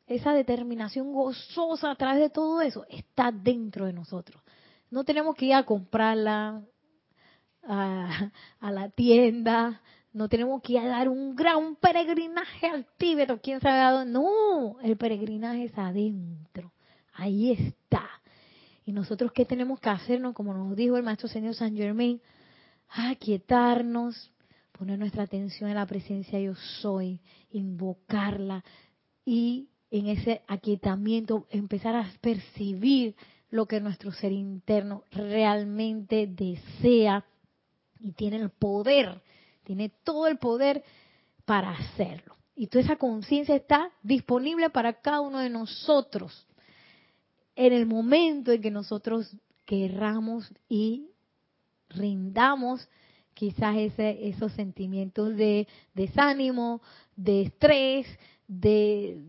[0.07, 4.41] esa determinación gozosa a través de todo eso está dentro de nosotros.
[4.89, 6.61] No tenemos que ir a comprarla
[7.63, 8.31] a,
[8.61, 9.81] la tienda,
[10.11, 14.13] no tenemos que ir a dar un gran peregrinaje al Tíbet quién sabe a dónde.
[14.13, 16.71] No, el peregrinaje es adentro,
[17.13, 18.07] ahí está.
[18.85, 22.21] Y nosotros qué tenemos que hacernos, como nos dijo el maestro señor San Germain,
[22.89, 24.32] aquietarnos,
[24.83, 27.21] poner nuestra atención en la presencia yo soy,
[27.51, 28.65] invocarla
[29.23, 33.15] y en ese aquietamiento empezar a percibir
[33.49, 37.23] lo que nuestro ser interno realmente desea
[37.97, 39.21] y tiene el poder,
[39.63, 40.83] tiene todo el poder
[41.45, 42.35] para hacerlo.
[42.53, 46.45] Y toda esa conciencia está disponible para cada uno de nosotros
[47.55, 51.07] en el momento en que nosotros querramos y
[51.87, 52.85] rindamos
[53.33, 56.81] quizás ese, esos sentimientos de desánimo,
[57.15, 58.07] de estrés,
[58.47, 59.21] de,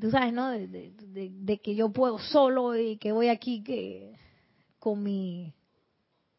[0.00, 0.50] tú sabes, ¿no?
[0.50, 4.12] De, que yo puedo solo y que voy aquí que
[4.78, 5.52] con mi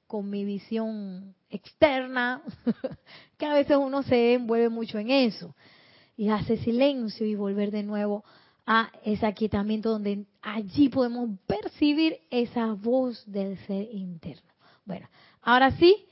[0.08, 2.42] con mi visión externa,
[3.38, 5.56] que a veces uno se envuelve mucho en eso
[6.18, 8.26] y hace silencio y volver de nuevo
[8.66, 14.52] a ese aquietamiento donde allí podemos percibir esa voz del ser interno.
[14.86, 15.10] Bueno,
[15.42, 16.06] ahora sí,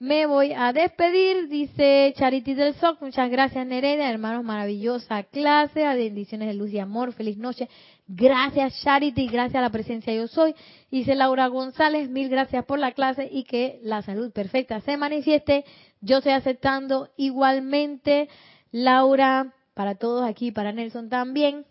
[0.00, 3.02] me voy a despedir, dice Charity del SOC.
[3.02, 5.82] Muchas gracias, Nereida, hermanos, maravillosa clase.
[5.82, 7.12] Bendiciones de luz y amor.
[7.12, 7.68] Feliz noche.
[8.06, 9.26] Gracias, Charity.
[9.26, 10.54] Gracias a la presencia yo soy.
[10.92, 15.64] Dice Laura González, mil gracias por la clase y que la salud perfecta se manifieste.
[16.00, 18.28] Yo estoy aceptando igualmente,
[18.70, 21.66] Laura, para todos aquí, para Nelson también.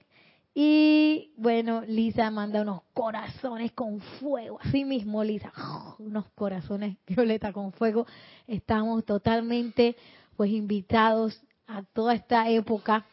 [0.59, 5.53] Y bueno, Lisa manda unos corazones con fuego, así mismo Lisa,
[5.99, 8.07] unos corazones violeta con fuego.
[8.47, 9.95] Estamos totalmente
[10.35, 13.05] pues invitados a toda esta época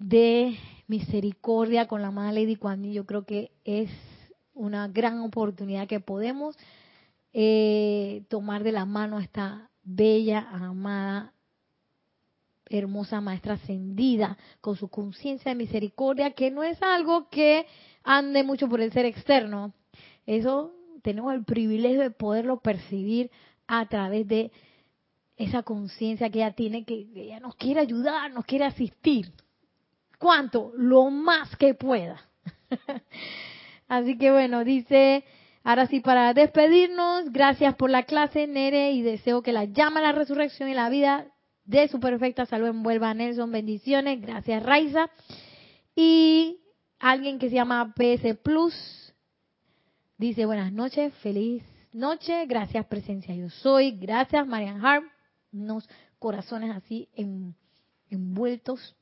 [0.00, 3.92] de misericordia con la Madre Lady Kuan Yo creo que es
[4.52, 6.56] una gran oportunidad que podemos
[7.32, 11.32] eh, tomar de la mano a esta bella, amada
[12.70, 17.66] hermosa maestra ascendida, con su conciencia de misericordia, que no es algo que
[18.04, 19.72] ande mucho por el ser externo.
[20.26, 23.30] Eso tenemos el privilegio de poderlo percibir
[23.66, 24.50] a través de
[25.36, 29.32] esa conciencia que ella tiene, que ella nos quiere ayudar, nos quiere asistir.
[30.18, 30.72] ¿Cuánto?
[30.76, 32.20] Lo más que pueda.
[33.88, 35.24] Así que bueno, dice,
[35.62, 40.02] ahora sí para despedirnos, gracias por la clase, Nere, y deseo que la llama a
[40.02, 41.26] la resurrección y la vida
[41.68, 43.52] de su perfecta salud envuelva a Nelson.
[43.52, 44.20] Bendiciones.
[44.22, 45.10] Gracias, Raiza.
[45.94, 46.60] Y
[46.98, 48.74] alguien que se llama PS Plus
[50.16, 51.62] dice buenas noches, feliz
[51.92, 55.04] noche, gracias presencia yo soy, gracias Marian Hart,
[55.52, 55.88] unos
[56.18, 57.08] corazones así
[58.10, 58.96] envueltos.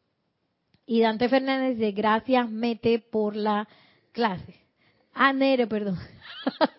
[0.86, 3.68] Y Dante Fernández dice gracias Mete por la
[4.12, 4.56] clase.
[5.14, 5.98] Ah, Nere, perdón.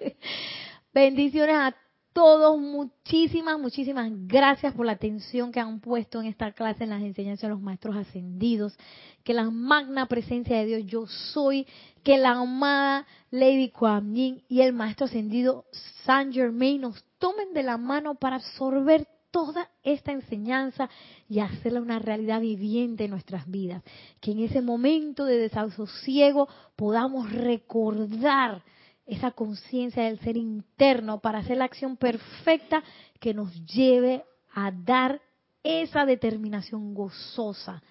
[0.93, 1.75] Bendiciones a
[2.17, 7.03] todos, muchísimas, muchísimas gracias por la atención que han puesto en esta clase, en las
[7.03, 8.75] enseñanzas de los maestros ascendidos.
[9.23, 11.67] Que la magna presencia de Dios yo soy,
[12.03, 15.65] que la amada Lady Kuan Yin y el maestro ascendido
[16.05, 20.89] Saint Germain nos tomen de la mano para absorber toda esta enseñanza
[21.29, 23.83] y hacerla una realidad viviente en nuestras vidas.
[24.21, 28.63] Que en ese momento de desasosiego podamos recordar
[29.07, 32.83] esa conciencia del ser interno para hacer la acción perfecta
[33.19, 35.21] que nos lleve a dar
[35.63, 37.81] esa determinación gozosa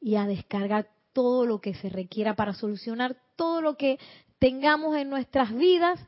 [0.00, 3.98] y a descargar todo lo que se requiera para solucionar todo lo que
[4.38, 6.00] tengamos en nuestras vidas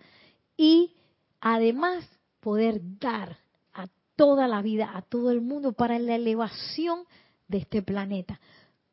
[0.56, 0.94] y
[1.40, 2.08] además
[2.40, 3.38] poder dar
[3.72, 7.04] a toda la vida, a todo el mundo para la elevación
[7.48, 8.40] de este planeta.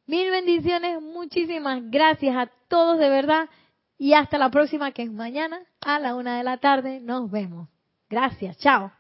[0.06, 3.50] Mil bendiciones, muchísimas gracias a todos de verdad.
[4.04, 7.00] Y hasta la próxima, que es mañana a la una de la tarde.
[7.00, 7.70] Nos vemos.
[8.10, 8.58] Gracias.
[8.58, 8.92] Chao.